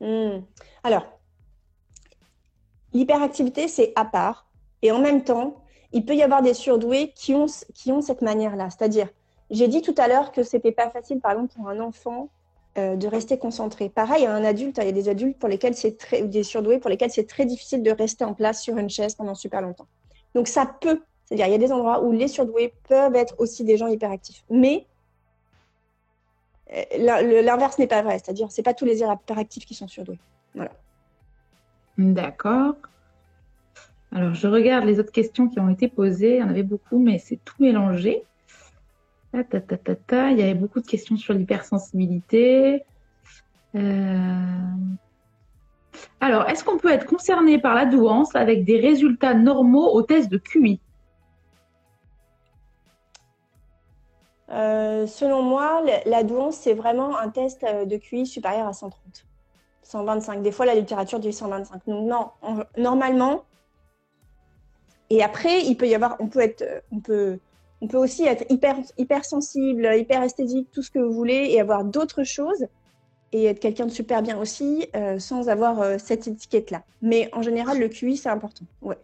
Hmm. 0.00 0.40
Alors, 0.82 1.06
l'hyperactivité, 2.92 3.68
c'est 3.68 3.92
à 3.96 4.04
part. 4.04 4.46
Et 4.82 4.92
en 4.92 4.98
même 4.98 5.24
temps, 5.24 5.62
il 5.92 6.04
peut 6.04 6.14
y 6.14 6.22
avoir 6.22 6.42
des 6.42 6.54
surdoués 6.54 7.12
qui 7.14 7.34
ont, 7.34 7.46
qui 7.74 7.92
ont 7.92 8.02
cette 8.02 8.22
manière-là. 8.22 8.68
C'est-à-dire, 8.70 9.08
j'ai 9.50 9.68
dit 9.68 9.82
tout 9.82 9.94
à 9.98 10.08
l'heure 10.08 10.32
que 10.32 10.42
c'était 10.42 10.72
pas 10.72 10.90
facile, 10.90 11.20
par 11.20 11.32
exemple, 11.32 11.54
pour 11.54 11.68
un 11.68 11.80
enfant 11.80 12.30
euh, 12.78 12.96
de 12.96 13.08
rester 13.08 13.38
concentré. 13.38 13.88
Pareil, 13.88 14.26
un 14.26 14.44
adulte, 14.44 14.78
il 14.78 14.84
y 14.84 14.88
a 14.88 14.92
des 14.92 15.08
adultes 15.08 15.38
pour 15.38 15.48
lesquels 15.48 15.74
c'est 15.74 15.96
très, 15.96 16.22
des 16.22 16.42
surdoués 16.42 16.78
pour 16.78 16.90
lesquels 16.90 17.10
c'est 17.10 17.26
très 17.26 17.46
difficile 17.46 17.82
de 17.82 17.90
rester 17.90 18.24
en 18.24 18.34
place 18.34 18.62
sur 18.62 18.76
une 18.76 18.90
chaise 18.90 19.14
pendant 19.14 19.34
super 19.34 19.62
longtemps. 19.62 19.86
Donc 20.34 20.46
ça 20.46 20.70
peut, 20.80 21.00
c'est-à-dire 21.24 21.46
il 21.46 21.52
y 21.52 21.54
a 21.54 21.58
des 21.58 21.72
endroits 21.72 22.02
où 22.02 22.12
les 22.12 22.28
surdoués 22.28 22.74
peuvent 22.86 23.16
être 23.16 23.34
aussi 23.38 23.64
des 23.64 23.78
gens 23.78 23.86
hyperactifs. 23.86 24.44
Mais 24.50 24.86
l'inverse 26.98 27.78
n'est 27.78 27.86
pas 27.86 28.02
vrai, 28.02 28.18
c'est-à-dire 28.18 28.50
c'est 28.50 28.62
pas 28.62 28.74
tous 28.74 28.84
les 28.84 29.00
hyperactifs 29.00 29.64
qui 29.64 29.74
sont 29.74 29.88
surdoués. 29.88 30.18
Voilà. 30.54 30.72
D'accord. 31.98 32.74
Alors 34.12 34.34
je 34.34 34.46
regarde 34.46 34.84
les 34.84 34.98
autres 34.98 35.12
questions 35.12 35.48
qui 35.48 35.60
ont 35.60 35.68
été 35.68 35.88
posées. 35.88 36.36
Il 36.36 36.40
y 36.40 36.42
en 36.42 36.48
avait 36.48 36.62
beaucoup, 36.62 36.98
mais 36.98 37.18
c'est 37.18 37.38
tout 37.44 37.56
mélangé. 37.60 38.24
Il 39.34 40.38
y 40.38 40.42
avait 40.42 40.54
beaucoup 40.54 40.80
de 40.80 40.86
questions 40.86 41.16
sur 41.16 41.34
l'hypersensibilité. 41.34 42.82
Euh, 43.74 44.40
alors, 46.20 46.48
est-ce 46.48 46.64
qu'on 46.64 46.78
peut 46.78 46.90
être 46.90 47.06
concerné 47.06 47.58
par 47.58 47.74
la 47.74 47.84
douance 47.84 48.34
avec 48.34 48.64
des 48.64 48.80
résultats 48.80 49.34
normaux 49.34 49.92
au 49.92 50.02
test 50.02 50.30
de 50.30 50.38
QI 50.38 50.80
Euh, 54.50 55.06
selon 55.06 55.42
moi, 55.42 55.82
la 56.04 56.22
douance, 56.22 56.56
c'est 56.56 56.74
vraiment 56.74 57.18
un 57.18 57.30
test 57.30 57.64
euh, 57.64 57.84
de 57.84 57.96
QI 57.96 58.26
supérieur 58.26 58.66
à 58.68 58.72
130. 58.72 59.24
125. 59.82 60.42
Des 60.42 60.52
fois, 60.52 60.66
la 60.66 60.74
littérature 60.74 61.18
dit 61.18 61.32
125. 61.32 61.82
Donc, 61.86 62.08
non, 62.08 62.30
normalement. 62.76 63.44
Et 65.10 65.22
après, 65.22 65.62
il 65.62 65.76
peut 65.76 65.88
y 65.88 65.94
avoir, 65.94 66.16
on 66.20 66.28
peut 66.28 66.40
être, 66.40 66.62
euh, 66.62 66.80
on 66.92 67.00
peut, 67.00 67.38
on 67.80 67.88
peut 67.88 67.98
aussi 67.98 68.24
être 68.24 68.44
hyper, 68.48 68.76
hyper 68.98 69.24
sensible, 69.24 69.88
hyper 69.96 70.22
esthétique, 70.22 70.70
tout 70.72 70.82
ce 70.82 70.90
que 70.90 70.98
vous 70.98 71.12
voulez, 71.12 71.48
et 71.50 71.60
avoir 71.60 71.84
d'autres 71.84 72.24
choses, 72.24 72.66
et 73.32 73.46
être 73.46 73.60
quelqu'un 73.60 73.86
de 73.86 73.90
super 73.90 74.22
bien 74.22 74.38
aussi, 74.38 74.88
sans 75.18 75.50
avoir 75.50 76.00
cette 76.00 76.26
étiquette-là. 76.26 76.82
Mais 77.02 77.28
en 77.34 77.42
général, 77.42 77.78
le 77.78 77.88
QI, 77.88 78.16
c'est 78.16 78.30
important. 78.30 78.64
Ouais. 78.80 78.96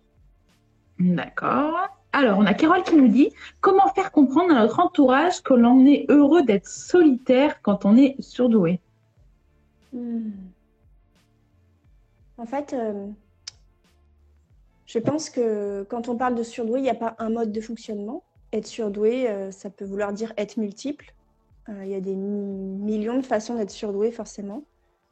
D'accord. 0.99 2.02
Alors, 2.13 2.39
on 2.39 2.45
a 2.45 2.53
Carole 2.53 2.83
qui 2.83 2.95
nous 2.95 3.09
dit 3.09 3.33
comment 3.61 3.89
faire 3.95 4.13
comprendre 4.13 4.55
à 4.55 4.61
notre 4.61 4.81
entourage 4.81 5.43
que 5.43 5.55
l'on 5.55 5.87
est 5.87 6.05
heureux 6.11 6.43
d'être 6.43 6.69
solitaire 6.69 7.63
quand 7.63 7.87
on 7.87 7.97
est 7.97 8.21
surdoué? 8.21 8.81
Hmm. 9.93 10.31
En 12.37 12.45
fait, 12.45 12.75
euh, 12.75 13.07
je 14.85 14.99
pense 14.99 15.31
que 15.31 15.85
quand 15.89 16.09
on 16.09 16.17
parle 16.17 16.35
de 16.35 16.43
surdoué, 16.43 16.81
il 16.81 16.83
n'y 16.83 16.91
a 16.91 16.95
pas 16.95 17.15
un 17.19 17.31
mode 17.31 17.51
de 17.51 17.61
fonctionnement. 17.61 18.23
Être 18.53 18.67
surdoué, 18.67 19.31
euh, 19.31 19.51
ça 19.51 19.71
peut 19.71 19.87
vouloir 19.87 20.13
dire 20.13 20.35
être 20.37 20.59
multiple. 20.59 21.15
Euh, 21.71 21.85
il 21.85 21.91
y 21.91 21.95
a 21.95 22.01
des 22.01 22.17
millions 22.17 23.17
de 23.17 23.25
façons 23.25 23.55
d'être 23.55 23.71
surdoué, 23.71 24.13
forcément. 24.13 24.65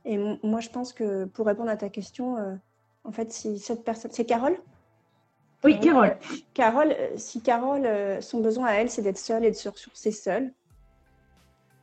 Et 0.04 0.18
moi, 0.42 0.60
je 0.60 0.68
pense 0.68 0.92
que 0.92 1.24
pour 1.26 1.46
répondre 1.46 1.70
à 1.70 1.76
ta 1.76 1.88
question, 1.88 2.36
En 3.04 3.12
fait, 3.12 3.32
si 3.32 3.58
cette 3.58 3.82
personne, 3.84 4.10
c'est 4.12 4.26
Carole? 4.26 4.58
Oui, 5.62 5.78
Carole. 5.78 6.16
Carole, 6.54 6.96
si 7.16 7.42
Carole, 7.42 7.86
son 8.22 8.40
besoin 8.40 8.66
à 8.66 8.72
elle, 8.74 8.90
c'est 8.90 9.02
d'être 9.02 9.18
seule 9.18 9.44
et 9.44 9.50
de 9.50 9.56
se 9.56 9.68
ressourcer 9.68 10.10
seule, 10.10 10.52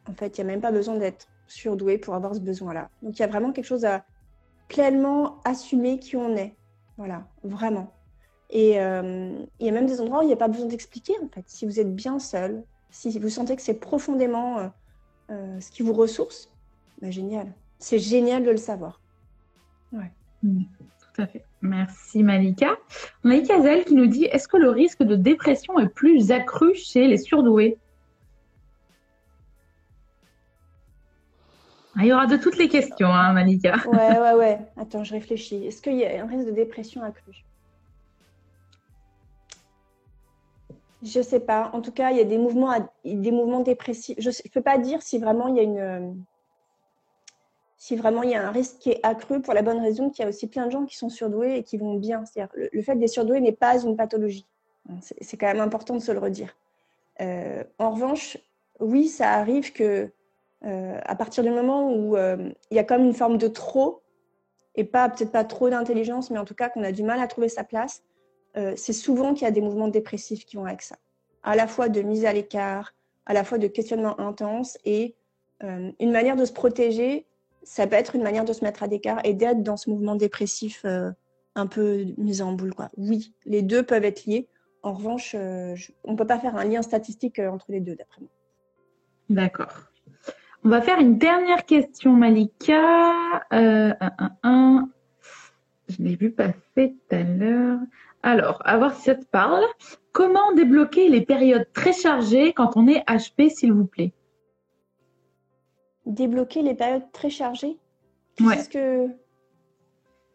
en 0.09 0.13
fait, 0.13 0.37
il 0.37 0.43
n'y 0.43 0.49
a 0.49 0.53
même 0.53 0.61
pas 0.61 0.71
besoin 0.71 0.95
d'être 0.95 1.27
surdoué 1.47 1.97
pour 1.97 2.15
avoir 2.15 2.35
ce 2.35 2.39
besoin-là. 2.39 2.89
Donc, 3.01 3.17
il 3.17 3.21
y 3.21 3.25
a 3.25 3.27
vraiment 3.27 3.51
quelque 3.51 3.65
chose 3.65 3.85
à 3.85 4.05
pleinement 4.67 5.39
assumer 5.43 5.99
qui 5.99 6.15
on 6.15 6.35
est. 6.35 6.55
Voilà, 6.97 7.27
vraiment. 7.43 7.93
Et 8.49 8.79
euh, 8.79 9.37
il 9.59 9.65
y 9.65 9.69
a 9.69 9.71
même 9.71 9.85
des 9.85 10.01
endroits 10.01 10.19
où 10.19 10.23
il 10.23 10.27
n'y 10.27 10.33
a 10.33 10.37
pas 10.37 10.47
besoin 10.47 10.67
d'expliquer, 10.67 11.13
en 11.21 11.27
fait. 11.27 11.43
Si 11.47 11.65
vous 11.65 11.79
êtes 11.79 11.93
bien 11.93 12.19
seul, 12.19 12.63
si 12.89 13.17
vous 13.19 13.29
sentez 13.29 13.55
que 13.55 13.61
c'est 13.61 13.75
profondément 13.75 14.59
euh, 14.59 14.67
euh, 15.31 15.59
ce 15.59 15.71
qui 15.71 15.83
vous 15.83 15.93
ressource, 15.93 16.49
bah, 17.01 17.11
génial. 17.11 17.53
C'est 17.79 17.99
génial 17.99 18.43
de 18.43 18.51
le 18.51 18.57
savoir. 18.57 19.01
Ouais. 19.91 20.11
Mmh, 20.43 20.63
Merci 21.61 22.23
Malika. 22.23 22.77
On 23.23 23.31
a 23.31 23.39
qui 23.39 23.95
nous 23.95 24.07
dit 24.07 24.25
est-ce 24.25 24.47
que 24.47 24.57
le 24.57 24.69
risque 24.69 25.03
de 25.03 25.15
dépression 25.15 25.79
est 25.79 25.89
plus 25.89 26.31
accru 26.31 26.75
chez 26.75 27.07
les 27.07 27.17
surdoués? 27.17 27.77
Ah, 31.95 32.01
Il 32.03 32.07
y 32.07 32.13
aura 32.13 32.27
de 32.27 32.37
toutes 32.37 32.57
les 32.57 32.69
questions, 32.69 33.07
hein, 33.07 33.33
Malika. 33.33 33.77
Ouais, 33.87 34.19
ouais, 34.19 34.33
ouais. 34.33 34.59
Attends, 34.77 35.03
je 35.03 35.13
réfléchis. 35.13 35.65
Est-ce 35.65 35.81
qu'il 35.81 35.95
y 35.95 36.05
a 36.05 36.23
un 36.23 36.27
risque 36.27 36.45
de 36.45 36.51
dépression 36.51 37.01
accru? 37.01 37.43
Je 41.03 41.21
sais 41.21 41.39
pas. 41.39 41.71
En 41.73 41.81
tout 41.81 41.91
cas, 41.91 42.11
il 42.11 42.17
y 42.17 42.21
a 42.21 42.23
des 42.23 42.37
mouvements, 42.37 42.73
des 43.03 43.31
mouvements 43.31 43.61
dépressifs. 43.61 44.17
Je 44.19 44.29
ne 44.29 44.49
peux 44.51 44.61
pas 44.61 44.77
dire 44.77 45.01
si 45.01 45.17
vraiment 45.17 45.47
il 45.47 45.55
y 45.55 45.59
a 45.59 45.63
une, 45.63 46.23
si 47.77 47.95
vraiment 47.95 48.23
il 48.23 48.31
y 48.31 48.35
a 48.35 48.45
un 48.45 48.51
risque 48.51 48.79
qui 48.79 48.89
est 48.89 48.99
accru 49.03 49.39
pour 49.39 49.53
la 49.53 49.61
bonne 49.61 49.79
raison 49.79 50.09
qu'il 50.09 50.23
y 50.23 50.25
a 50.25 50.29
aussi 50.29 50.47
plein 50.47 50.65
de 50.65 50.71
gens 50.71 50.85
qui 50.85 50.97
sont 50.97 51.09
surdoués 51.09 51.57
et 51.57 51.63
qui 51.63 51.77
vont 51.77 51.93
bien. 51.93 52.25
C'est-à-dire 52.25 52.51
le, 52.55 52.81
fait 52.81 52.95
d'être 52.95 53.09
surdoué 53.09 53.39
n'est 53.39 53.51
pas 53.51 53.79
une 53.79 53.95
pathologie. 53.95 54.47
C'est 55.21 55.37
quand 55.37 55.47
même 55.47 55.59
important 55.59 55.93
de 55.93 55.99
se 55.99 56.11
le 56.11 56.19
redire. 56.19 56.55
Euh, 57.21 57.63
en 57.77 57.91
revanche, 57.91 58.37
oui, 58.79 59.07
ça 59.07 59.33
arrive 59.33 59.73
que 59.73 60.09
euh, 60.65 60.99
à 61.03 61.15
partir 61.15 61.43
du 61.43 61.51
moment 61.51 61.91
où 61.91 62.17
euh, 62.17 62.49
il 62.71 62.77
y 62.77 62.79
a 62.79 62.83
comme 62.83 63.03
une 63.03 63.13
forme 63.13 63.37
de 63.37 63.47
trop 63.47 64.01
et 64.75 64.83
pas 64.83 65.09
peut-être 65.09 65.31
pas 65.31 65.43
trop 65.43 65.69
d'intelligence, 65.69 66.31
mais 66.31 66.39
en 66.39 66.45
tout 66.45 66.55
cas 66.55 66.69
qu'on 66.69 66.83
a 66.83 66.91
du 66.91 67.03
mal 67.03 67.19
à 67.19 67.27
trouver 67.27 67.49
sa 67.49 67.63
place, 67.63 68.03
c'est 68.75 68.93
souvent 68.93 69.35
qu'il 69.35 69.43
y 69.43 69.47
a 69.47 69.51
des 69.51 69.61
mouvements 69.61 69.87
dépressifs 69.87 70.43
qui 70.43 70.55
vont 70.55 70.65
avec 70.65 70.81
ça. 70.81 70.95
À 71.43 71.55
la 71.55 71.67
fois 71.67 71.89
de 71.89 72.01
mise 72.01 72.25
à 72.25 72.33
l'écart, 72.33 72.95
à 73.27 73.33
la 73.33 73.43
fois 73.43 73.59
de 73.59 73.67
questionnement 73.67 74.19
intense 74.19 74.79
et 74.83 75.13
une 75.61 76.11
manière 76.11 76.35
de 76.35 76.43
se 76.43 76.53
protéger, 76.53 77.27
ça 77.67 77.85
peut 77.85 77.95
être 77.95 78.15
une 78.15 78.23
manière 78.23 78.45
de 78.45 78.53
se 78.53 78.63
mettre 78.63 78.83
à 78.83 78.87
l'écart 78.87 79.19
et 79.23 79.33
d'être 79.33 79.61
dans 79.61 79.77
ce 79.77 79.89
mouvement 79.89 80.15
dépressif 80.15 80.83
euh, 80.85 81.11
un 81.55 81.67
peu 81.67 82.05
mis 82.17 82.41
en 82.41 82.53
boule. 82.53 82.73
Quoi. 82.73 82.89
Oui, 82.97 83.33
les 83.45 83.61
deux 83.61 83.83
peuvent 83.83 84.05
être 84.05 84.25
liés. 84.25 84.47
En 84.83 84.93
revanche, 84.93 85.35
on 85.35 86.11
ne 86.11 86.15
peut 86.15 86.27
pas 86.27 86.39
faire 86.39 86.55
un 86.55 86.63
lien 86.63 86.81
statistique 86.81 87.39
entre 87.39 87.65
les 87.69 87.81
deux, 87.81 87.95
d'après 87.95 88.21
moi. 88.21 88.29
D'accord. 89.29 89.91
On 90.63 90.69
va 90.69 90.81
faire 90.81 90.99
une 90.99 91.17
dernière 91.17 91.65
question, 91.65 92.13
Malika. 92.13 92.81
Je 95.89 95.97
l'ai 95.99 96.15
vu 96.15 96.31
passer 96.31 96.55
tout 96.75 97.15
à 97.15 97.23
l'heure. 97.23 97.79
Alors, 98.23 98.61
à 98.65 98.77
voir 98.77 98.95
si 98.95 99.03
ça 99.03 99.15
te 99.15 99.25
parle. 99.25 99.63
Comment 100.11 100.51
débloquer 100.53 101.09
les 101.09 101.21
périodes 101.21 101.67
très 101.73 101.93
chargées 101.93 102.53
quand 102.53 102.75
on 102.75 102.87
est 102.87 103.03
HP, 103.07 103.49
s'il 103.49 103.73
vous 103.73 103.85
plaît? 103.85 104.13
Débloquer 106.07 106.61
les 106.61 106.73
périodes 106.73 107.11
très 107.11 107.29
chargées 107.29 107.77
Ouais. 108.39 108.57
Que... 108.71 109.07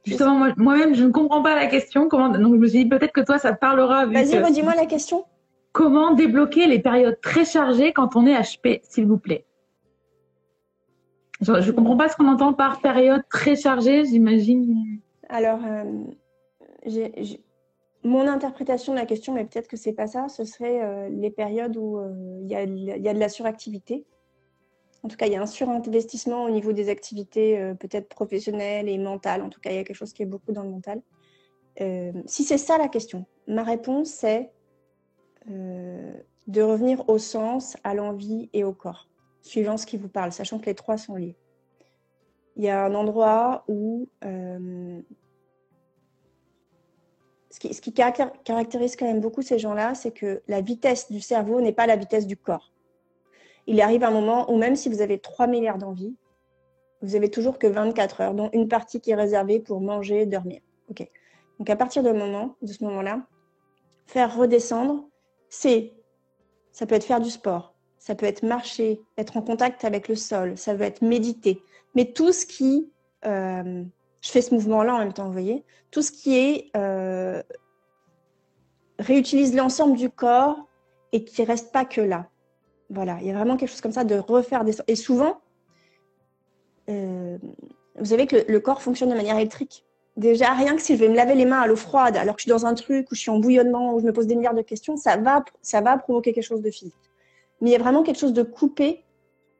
Justement, 0.04 0.52
moi-même, 0.56 0.94
je 0.94 1.04
ne 1.04 1.10
comprends 1.10 1.42
pas 1.42 1.54
la 1.54 1.66
question. 1.66 2.08
Comment... 2.08 2.28
Donc, 2.28 2.54
je 2.54 2.58
me 2.58 2.66
suis 2.66 2.84
dit 2.84 2.88
peut-être 2.88 3.12
que 3.12 3.20
toi, 3.20 3.38
ça 3.38 3.52
te 3.52 3.58
parlera. 3.58 4.06
Vas-y, 4.06 4.38
redis-moi 4.38 4.74
la 4.74 4.86
question. 4.86 5.24
Comment 5.72 6.12
débloquer 6.12 6.66
les 6.66 6.80
périodes 6.80 7.20
très 7.20 7.44
chargées 7.44 7.92
quand 7.92 8.16
on 8.16 8.26
est 8.26 8.34
HP, 8.34 8.80
s'il 8.82 9.06
vous 9.06 9.18
plaît? 9.18 9.46
Je 11.40 11.52
ne 11.52 11.72
comprends 11.72 11.96
pas 11.96 12.08
ce 12.08 12.16
qu'on 12.16 12.28
entend 12.28 12.52
par 12.52 12.80
période 12.80 13.22
très 13.28 13.56
chargée, 13.56 14.04
j'imagine. 14.04 15.00
Alors, 15.28 15.60
euh, 15.64 15.84
mon 18.04 18.28
interprétation 18.28 18.92
de 18.92 18.98
la 18.98 19.06
question, 19.06 19.34
mais 19.34 19.44
peut-être 19.44 19.68
que 19.68 19.76
c'est 19.76 19.92
pas 19.92 20.06
ça, 20.06 20.28
ce 20.28 20.44
serait 20.44 20.82
euh, 20.82 21.08
les 21.08 21.30
périodes 21.30 21.76
où 21.76 21.98
euh, 21.98 22.12
il 22.42 22.50
y, 22.50 22.54
a, 22.54 23.14
de 23.14 23.18
la 23.18 23.28
suractivité. 23.28 24.04
En 25.02 25.08
tout 25.08 25.16
cas, 25.16 25.26
il 25.26 25.32
y 25.32 25.36
a 25.36 25.42
un 25.42 25.46
surinvestissement 25.46 26.44
au 26.44 26.50
niveau 26.50 26.72
des 26.72 26.88
activités 26.88 27.58
euh, 27.58 27.74
peut-être 27.74 28.08
professionnelles 28.08 28.88
et 28.88 28.98
mentales. 28.98 29.42
En 29.42 29.50
tout 29.50 29.60
cas, 29.60 29.70
il 29.70 29.76
y 29.76 29.78
a 29.78 29.84
quelque 29.84 29.96
chose 29.96 30.12
qui 30.12 30.22
est 30.22 30.26
beaucoup 30.26 30.52
dans 30.52 30.62
le 30.62 30.70
mental. 30.70 31.02
si 32.26 32.44
c'est 32.44 32.58
ça 32.58 32.78
la 32.78 32.88
question, 32.88 33.26
ma 33.46 33.64
réponse 33.64 34.10
c'est 34.10 34.52
de 35.46 36.62
revenir 36.62 37.08
au 37.08 37.18
sens, 37.18 37.76
à 37.82 37.94
l'envie 37.94 38.48
et 38.52 38.62
au 38.62 38.72
corps, 38.72 39.08
suivant 39.40 39.76
ce 39.76 39.86
qui 39.86 39.96
vous 39.96 40.08
parle, 40.08 40.32
sachant 40.32 40.58
que 40.58 40.66
les 40.66 40.74
trois 40.74 40.98
sont 40.98 41.16
liés. 41.16 41.36
Il 42.56 42.62
y 42.62 42.68
a 42.68 42.84
un 42.84 42.94
endroit 42.94 43.64
où 43.66 44.06
ce 47.52 47.80
qui, 47.80 47.92
caractérise 47.92 48.96
quand 48.96 49.06
même 49.06 49.20
beaucoup 49.20 49.42
ces 49.42 49.58
gens-là, 49.58 49.94
c'est 49.94 50.10
que 50.10 50.42
la 50.48 50.60
vitesse 50.60 51.10
du 51.10 51.20
cerveau 51.20 51.60
n'est 51.60 51.72
pas 51.72 51.86
la 51.86 51.96
vitesse 51.96 52.26
du 52.26 52.36
corps. 52.36 52.71
Il 53.66 53.80
arrive 53.80 54.04
un 54.04 54.10
moment 54.10 54.50
où 54.52 54.56
même 54.56 54.76
si 54.76 54.88
vous 54.88 55.00
avez 55.00 55.18
3 55.18 55.46
milliards 55.46 55.78
d'envies, 55.78 56.16
vous 57.00 57.16
avez 57.16 57.30
toujours 57.30 57.58
que 57.58 57.66
24 57.66 58.20
heures, 58.20 58.34
dont 58.34 58.50
une 58.52 58.68
partie 58.68 59.00
qui 59.00 59.10
est 59.10 59.16
réservée 59.16 59.60
pour 59.60 59.80
manger, 59.80 60.26
dormir. 60.26 60.60
Ok. 60.88 61.08
Donc 61.58 61.70
à 61.70 61.76
partir 61.76 62.02
de, 62.02 62.08
ce 62.10 62.84
moment-là, 62.84 63.26
faire 64.06 64.36
redescendre, 64.36 65.08
c'est, 65.48 65.92
ça 66.72 66.86
peut 66.86 66.94
être 66.94 67.04
faire 67.04 67.20
du 67.20 67.30
sport, 67.30 67.74
ça 67.98 68.14
peut 68.14 68.26
être 68.26 68.42
marcher, 68.42 69.00
être 69.16 69.36
en 69.36 69.42
contact 69.42 69.84
avec 69.84 70.08
le 70.08 70.16
sol, 70.16 70.56
ça 70.56 70.74
peut 70.74 70.82
être 70.82 71.02
méditer, 71.02 71.62
mais 71.94 72.06
tout 72.06 72.32
ce 72.32 72.46
qui 72.46 72.90
euh, 73.26 73.84
je 74.22 74.30
fais 74.30 74.40
ce 74.40 74.54
mouvement-là 74.54 74.94
en 74.94 74.98
même 74.98 75.12
temps, 75.12 75.26
vous 75.26 75.32
voyez. 75.32 75.64
Tout 75.90 76.00
ce 76.00 76.12
qui 76.12 76.36
est 76.36 76.70
euh, 76.76 77.42
réutilise 78.98 79.54
l'ensemble 79.54 79.96
du 79.96 80.08
corps 80.08 80.68
et 81.10 81.24
qui 81.24 81.44
reste 81.44 81.72
pas 81.72 81.84
que 81.84 82.00
là. 82.00 82.28
Voilà, 82.92 83.18
il 83.20 83.26
y 83.26 83.30
a 83.30 83.34
vraiment 83.34 83.56
quelque 83.56 83.70
chose 83.70 83.80
comme 83.80 83.92
ça 83.92 84.04
de 84.04 84.16
refaire 84.16 84.64
des. 84.64 84.74
Et 84.86 84.96
souvent, 84.96 85.40
euh, 86.88 87.38
vous 87.98 88.04
savez 88.04 88.26
que 88.26 88.36
le, 88.46 88.60
corps 88.60 88.82
fonctionne 88.82 89.10
de 89.10 89.14
manière 89.14 89.36
électrique. 89.36 89.84
Déjà, 90.16 90.52
rien 90.52 90.76
que 90.76 90.82
si 90.82 90.94
je 90.94 91.00
vais 91.00 91.08
me 91.08 91.16
laver 91.16 91.34
les 91.34 91.46
mains 91.46 91.60
à 91.60 91.66
l'eau 91.66 91.76
froide, 91.76 92.16
alors 92.16 92.36
que 92.36 92.40
je 92.40 92.44
suis 92.44 92.50
dans 92.50 92.66
un 92.66 92.74
truc 92.74 93.10
où 93.10 93.14
je 93.14 93.20
suis 93.20 93.30
en 93.30 93.38
bouillonnement, 93.38 93.94
où 93.94 94.00
je 94.00 94.04
me 94.04 94.12
pose 94.12 94.26
des 94.26 94.36
milliards 94.36 94.54
de 94.54 94.62
questions, 94.62 94.98
ça 94.98 95.16
va, 95.16 95.42
ça 95.62 95.80
va 95.80 95.96
provoquer 95.96 96.34
quelque 96.34 96.44
chose 96.44 96.60
de 96.60 96.70
physique. 96.70 96.94
Mais 97.60 97.70
il 97.70 97.72
y 97.72 97.76
a 97.76 97.78
vraiment 97.78 98.02
quelque 98.02 98.18
chose 98.18 98.34
de 98.34 98.42
coupé 98.42 99.04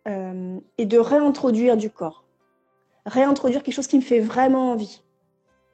euh, 0.08 0.58
et 0.76 0.84
de 0.84 0.98
réintroduire 0.98 1.78
du 1.78 1.88
corps 1.88 2.22
réintroduire 3.06 3.62
quelque 3.62 3.74
chose 3.74 3.86
qui 3.86 3.96
me 3.96 4.02
fait 4.02 4.20
vraiment 4.20 4.72
envie. 4.72 5.02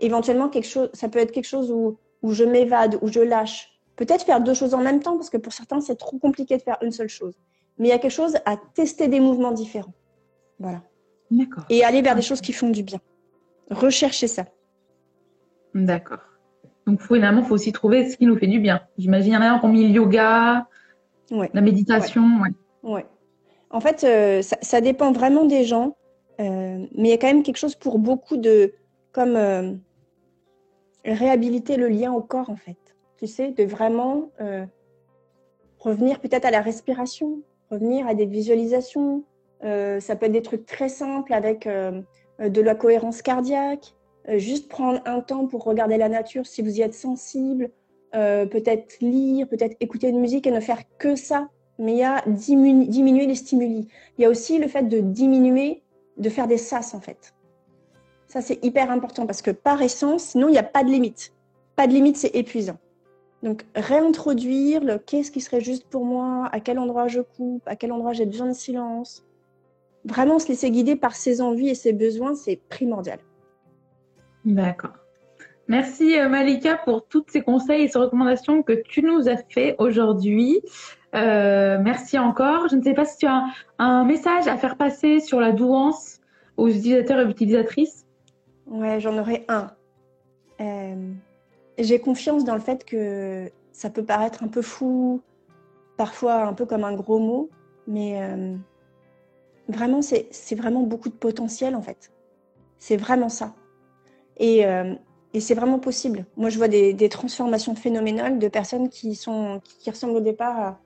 Éventuellement, 0.00 0.48
quelque 0.48 0.68
chose, 0.68 0.90
ça 0.92 1.08
peut 1.08 1.18
être 1.18 1.32
quelque 1.32 1.46
chose 1.46 1.70
où, 1.70 1.98
où 2.22 2.32
je 2.32 2.44
m'évade, 2.44 2.98
où 3.02 3.08
je 3.08 3.20
lâche. 3.20 3.77
Peut-être 3.98 4.24
faire 4.24 4.40
deux 4.40 4.54
choses 4.54 4.74
en 4.74 4.80
même 4.80 5.00
temps, 5.00 5.16
parce 5.16 5.28
que 5.28 5.36
pour 5.36 5.52
certains, 5.52 5.80
c'est 5.80 5.96
trop 5.96 6.18
compliqué 6.18 6.56
de 6.56 6.62
faire 6.62 6.78
une 6.82 6.92
seule 6.92 7.08
chose. 7.08 7.34
Mais 7.78 7.88
il 7.88 7.90
y 7.90 7.94
a 7.94 7.98
quelque 7.98 8.12
chose 8.12 8.36
à 8.46 8.56
tester 8.56 9.08
des 9.08 9.18
mouvements 9.18 9.50
différents. 9.50 9.92
Voilà. 10.60 10.82
D'accord. 11.32 11.64
Et 11.68 11.82
aller 11.82 12.00
vers 12.00 12.14
des 12.14 12.22
choses 12.22 12.40
qui 12.40 12.52
font 12.52 12.70
du 12.70 12.84
bien. 12.84 13.00
Rechercher 13.70 14.28
ça. 14.28 14.44
D'accord. 15.74 16.20
Donc 16.86 17.02
finalement, 17.02 17.40
il 17.40 17.46
faut 17.46 17.54
aussi 17.54 17.72
trouver 17.72 18.08
ce 18.08 18.16
qui 18.16 18.26
nous 18.26 18.38
fait 18.38 18.46
du 18.46 18.60
bien. 18.60 18.82
J'imagine, 18.98 19.32
il 19.32 19.34
y 19.34 19.36
en 19.36 19.42
a 19.42 19.46
un 19.46 19.58
qui 19.58 19.66
ont 19.66 19.68
mis 19.68 19.88
le 19.88 19.90
yoga, 19.90 20.68
la 21.30 21.60
méditation. 21.60 22.22
Ouais. 22.84 23.04
En 23.70 23.80
fait, 23.80 24.04
euh, 24.04 24.42
ça, 24.42 24.56
ça, 24.62 24.80
dépend 24.80 25.10
vraiment 25.10 25.44
des 25.44 25.64
gens. 25.64 25.96
Euh, 26.40 26.86
mais 26.94 27.08
il 27.08 27.10
y 27.10 27.12
a 27.12 27.18
quand 27.18 27.26
même 27.26 27.42
quelque 27.42 27.58
chose 27.58 27.74
pour 27.74 27.98
beaucoup 27.98 28.36
de 28.36 28.72
comme 29.10 29.34
euh, 29.34 29.72
réhabiliter 31.04 31.76
le 31.76 31.88
lien 31.88 32.12
au 32.12 32.22
corps 32.22 32.48
en 32.48 32.56
fait. 32.56 32.78
Tu 33.18 33.26
sais, 33.26 33.50
de 33.50 33.64
vraiment 33.64 34.30
euh, 34.40 34.64
revenir 35.78 36.20
peut-être 36.20 36.44
à 36.44 36.50
la 36.50 36.60
respiration, 36.60 37.40
revenir 37.70 38.06
à 38.06 38.14
des 38.14 38.26
visualisations. 38.26 39.24
ça 39.62 40.16
peut 40.16 40.26
être 40.26 40.32
des 40.32 40.42
trucs 40.42 40.66
très 40.66 40.88
simples 40.88 41.34
avec 41.34 41.68
de 41.68 42.60
la 42.60 42.74
cohérence 42.74 43.22
cardiaque, 43.22 43.94
juste 44.36 44.68
prendre 44.68 45.00
un 45.04 45.20
temps 45.20 45.46
pour 45.46 45.64
regarder 45.64 45.96
la 45.96 46.08
nature 46.08 46.46
si 46.46 46.62
vous 46.62 46.78
y 46.78 46.82
êtes 46.82 46.94
sensible, 46.94 47.70
peut-être 48.12 48.96
lire, 49.00 49.48
peut-être 49.48 49.76
écouter 49.80 50.08
une 50.08 50.20
musique 50.20 50.46
et 50.46 50.52
ne 50.52 50.60
faire 50.60 50.82
que 50.98 51.16
ça. 51.16 51.48
Mais 51.78 51.92
il 51.92 51.98
y 51.98 52.04
a 52.04 52.22
diminuer 52.26 53.26
les 53.26 53.34
stimuli. 53.34 53.88
Il 54.16 54.22
y 54.22 54.24
a 54.24 54.30
aussi 54.30 54.58
le 54.58 54.68
fait 54.68 54.84
de 54.84 55.00
diminuer 55.00 55.82
de 56.18 56.28
faire 56.28 56.46
des 56.46 56.58
sas 56.58 56.94
en 56.94 57.00
fait. 57.00 57.34
Ça, 58.26 58.42
c'est 58.42 58.62
hyper 58.62 58.90
important 58.90 59.26
parce 59.26 59.40
que 59.40 59.50
par 59.50 59.80
essence, 59.80 60.22
sinon, 60.22 60.48
il 60.48 60.52
n'y 60.52 60.58
a 60.58 60.62
pas 60.62 60.84
de 60.84 60.90
limite. 60.90 61.32
Pas 61.76 61.86
de 61.86 61.92
limite, 61.92 62.18
c'est 62.18 62.34
épuisant. 62.36 62.76
Donc, 63.42 63.64
réintroduire 63.74 64.82
le 64.82 64.98
qu'est-ce 64.98 65.30
qui 65.30 65.40
serait 65.40 65.60
juste 65.60 65.86
pour 65.88 66.04
moi, 66.04 66.48
à 66.52 66.60
quel 66.60 66.78
endroit 66.78 67.06
je 67.06 67.20
coupe, 67.20 67.62
à 67.66 67.76
quel 67.76 67.92
endroit 67.92 68.12
j'ai 68.12 68.26
besoin 68.26 68.48
de 68.48 68.52
silence. 68.52 69.24
Vraiment 70.04 70.38
se 70.38 70.48
laisser 70.48 70.70
guider 70.70 70.96
par 70.96 71.14
ses 71.14 71.40
envies 71.40 71.68
et 71.68 71.74
ses 71.74 71.92
besoins, 71.92 72.34
c'est 72.34 72.56
primordial. 72.68 73.18
D'accord. 74.44 74.94
Merci 75.68 76.16
Malika 76.30 76.78
pour 76.78 77.06
tous 77.06 77.24
ces 77.28 77.42
conseils 77.42 77.82
et 77.82 77.88
ces 77.88 77.98
recommandations 77.98 78.62
que 78.62 78.72
tu 78.72 79.02
nous 79.02 79.28
as 79.28 79.36
fait 79.36 79.76
aujourd'hui. 79.78 80.62
merci 81.12 82.18
encore. 82.18 82.68
Je 82.68 82.76
ne 82.76 82.82
sais 82.82 82.94
pas 82.94 83.04
si 83.04 83.18
tu 83.18 83.26
as 83.26 83.44
un, 83.78 84.04
message 84.04 84.48
à 84.48 84.56
faire 84.56 84.76
passer 84.76 85.20
sur 85.20 85.40
la 85.40 85.52
douance 85.52 86.20
aux 86.56 86.68
utilisateurs 86.68 87.20
et 87.20 87.30
utilisatrices. 87.30 88.06
Ouais, 88.66 88.98
j'en 88.98 89.18
aurais 89.18 89.44
un. 89.48 89.70
J'ai 91.78 92.00
confiance 92.00 92.44
dans 92.44 92.54
le 92.54 92.60
fait 92.60 92.84
que 92.84 93.50
ça 93.72 93.88
peut 93.88 94.04
paraître 94.04 94.42
un 94.42 94.48
peu 94.48 94.62
fou, 94.62 95.20
parfois 95.96 96.44
un 96.44 96.52
peu 96.52 96.66
comme 96.66 96.82
un 96.82 96.94
gros 96.94 97.20
mot, 97.20 97.50
mais 97.86 98.20
euh, 98.20 98.56
vraiment, 99.68 100.02
c'est 100.02 100.54
vraiment 100.56 100.82
beaucoup 100.82 101.08
de 101.08 101.14
potentiel 101.14 101.76
en 101.76 101.82
fait. 101.82 102.12
C'est 102.78 102.96
vraiment 102.96 103.28
ça. 103.28 103.54
Et, 104.38 104.66
euh, 104.66 104.94
c'est 105.38 105.54
vraiment 105.54 105.78
possible. 105.78 106.26
Moi, 106.36 106.50
je 106.50 106.58
vois 106.58 106.66
des, 106.66 106.92
des, 106.94 107.08
transformations 107.08 107.76
phénoménales 107.76 108.40
de 108.40 108.48
personnes 108.48 108.88
qui, 108.88 109.14
sont, 109.14 109.60
qui, 109.62 109.88
ressemblent 109.88 110.16
au 110.16 110.20
départ 110.20 110.58
à, 110.58 110.80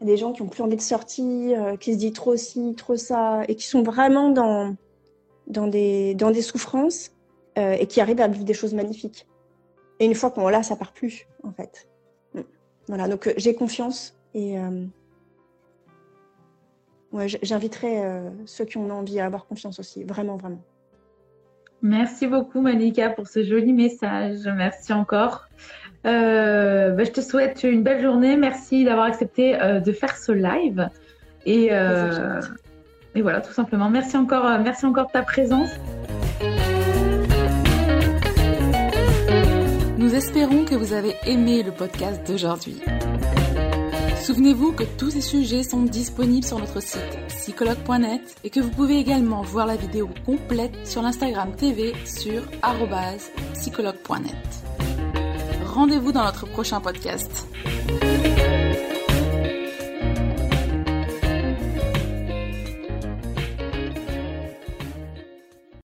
des 0.00 0.16
gens 0.16 0.32
qui 0.32 0.40
ont 0.40 0.48
plus 0.48 0.62
envie 0.62 0.76
de 0.76 0.80
sortir, 0.80 1.62
euh, 1.62 1.76
qui 1.76 1.92
se 1.92 1.98
disent 1.98 2.14
trop 2.14 2.34
ci, 2.36 2.74
trop 2.74 2.96
ça, 2.96 3.42
et 3.48 3.56
qui 3.56 3.66
sont 3.66 3.82
vraiment 3.82 4.30
dans, 4.30 4.74
dans, 5.48 5.66
des, 5.66 6.14
dans 6.14 6.30
des 6.30 6.40
souffrances 6.40 7.10
et 7.56 7.86
qui 7.86 8.00
arrivent 8.00 8.22
à 8.22 8.28
vivre 8.28 8.46
des 8.46 8.54
choses 8.54 8.72
magnifiques. 8.72 9.26
Et 10.02 10.04
une 10.04 10.16
fois 10.16 10.32
qu'on 10.32 10.48
l'a, 10.48 10.64
ça 10.64 10.74
part 10.74 10.90
plus, 10.90 11.28
en 11.44 11.52
fait. 11.52 11.86
Mm. 12.34 12.40
Voilà, 12.88 13.06
donc 13.06 13.28
euh, 13.28 13.32
j'ai 13.36 13.54
confiance 13.54 14.18
et 14.34 14.58
euh, 14.58 14.84
ouais, 17.12 17.28
j'inviterai 17.28 18.04
euh, 18.04 18.30
ceux 18.44 18.64
qui 18.64 18.78
ont 18.78 18.90
envie 18.90 19.20
à 19.20 19.26
avoir 19.26 19.46
confiance 19.46 19.78
aussi, 19.78 20.02
vraiment, 20.02 20.36
vraiment. 20.36 20.60
Merci 21.82 22.26
beaucoup 22.26 22.60
Malika 22.60 23.10
pour 23.10 23.28
ce 23.28 23.44
joli 23.44 23.72
message. 23.72 24.40
Merci 24.44 24.92
encore. 24.92 25.46
Bah, 26.02 26.10
je 27.04 27.10
te 27.10 27.20
souhaite 27.20 27.62
une 27.62 27.84
belle 27.84 28.02
journée. 28.02 28.36
Merci 28.36 28.84
d'avoir 28.84 29.06
accepté 29.06 29.56
de 29.56 29.92
faire 29.92 30.16
ce 30.16 30.32
live. 30.32 30.88
Et, 31.46 31.66
et 31.66 33.22
voilà, 33.22 33.40
tout 33.40 33.52
simplement. 33.52 33.90
Merci 33.90 34.16
encore, 34.16 34.58
merci 34.60 34.84
encore 34.86 35.08
de 35.08 35.12
ta 35.12 35.22
présence. 35.22 35.70
Nous 40.12 40.18
espérons 40.18 40.66
que 40.66 40.74
vous 40.74 40.92
avez 40.92 41.16
aimé 41.24 41.62
le 41.62 41.72
podcast 41.72 42.22
d'aujourd'hui. 42.26 42.82
Souvenez-vous 44.22 44.72
que 44.72 44.82
tous 44.98 45.10
ces 45.10 45.22
sujets 45.22 45.62
sont 45.62 45.84
disponibles 45.84 46.44
sur 46.44 46.58
notre 46.58 46.82
site 46.82 47.18
psychologue.net 47.28 48.20
et 48.44 48.50
que 48.50 48.60
vous 48.60 48.68
pouvez 48.68 48.98
également 48.98 49.40
voir 49.40 49.66
la 49.66 49.76
vidéo 49.76 50.10
complète 50.26 50.86
sur 50.86 51.00
l'Instagram 51.00 51.56
TV 51.56 51.94
sur 52.04 52.42
psychologue.net. 53.54 54.36
Rendez-vous 55.64 56.12
dans 56.12 56.24
notre 56.24 56.46
prochain 56.46 56.82
podcast. 56.82 57.48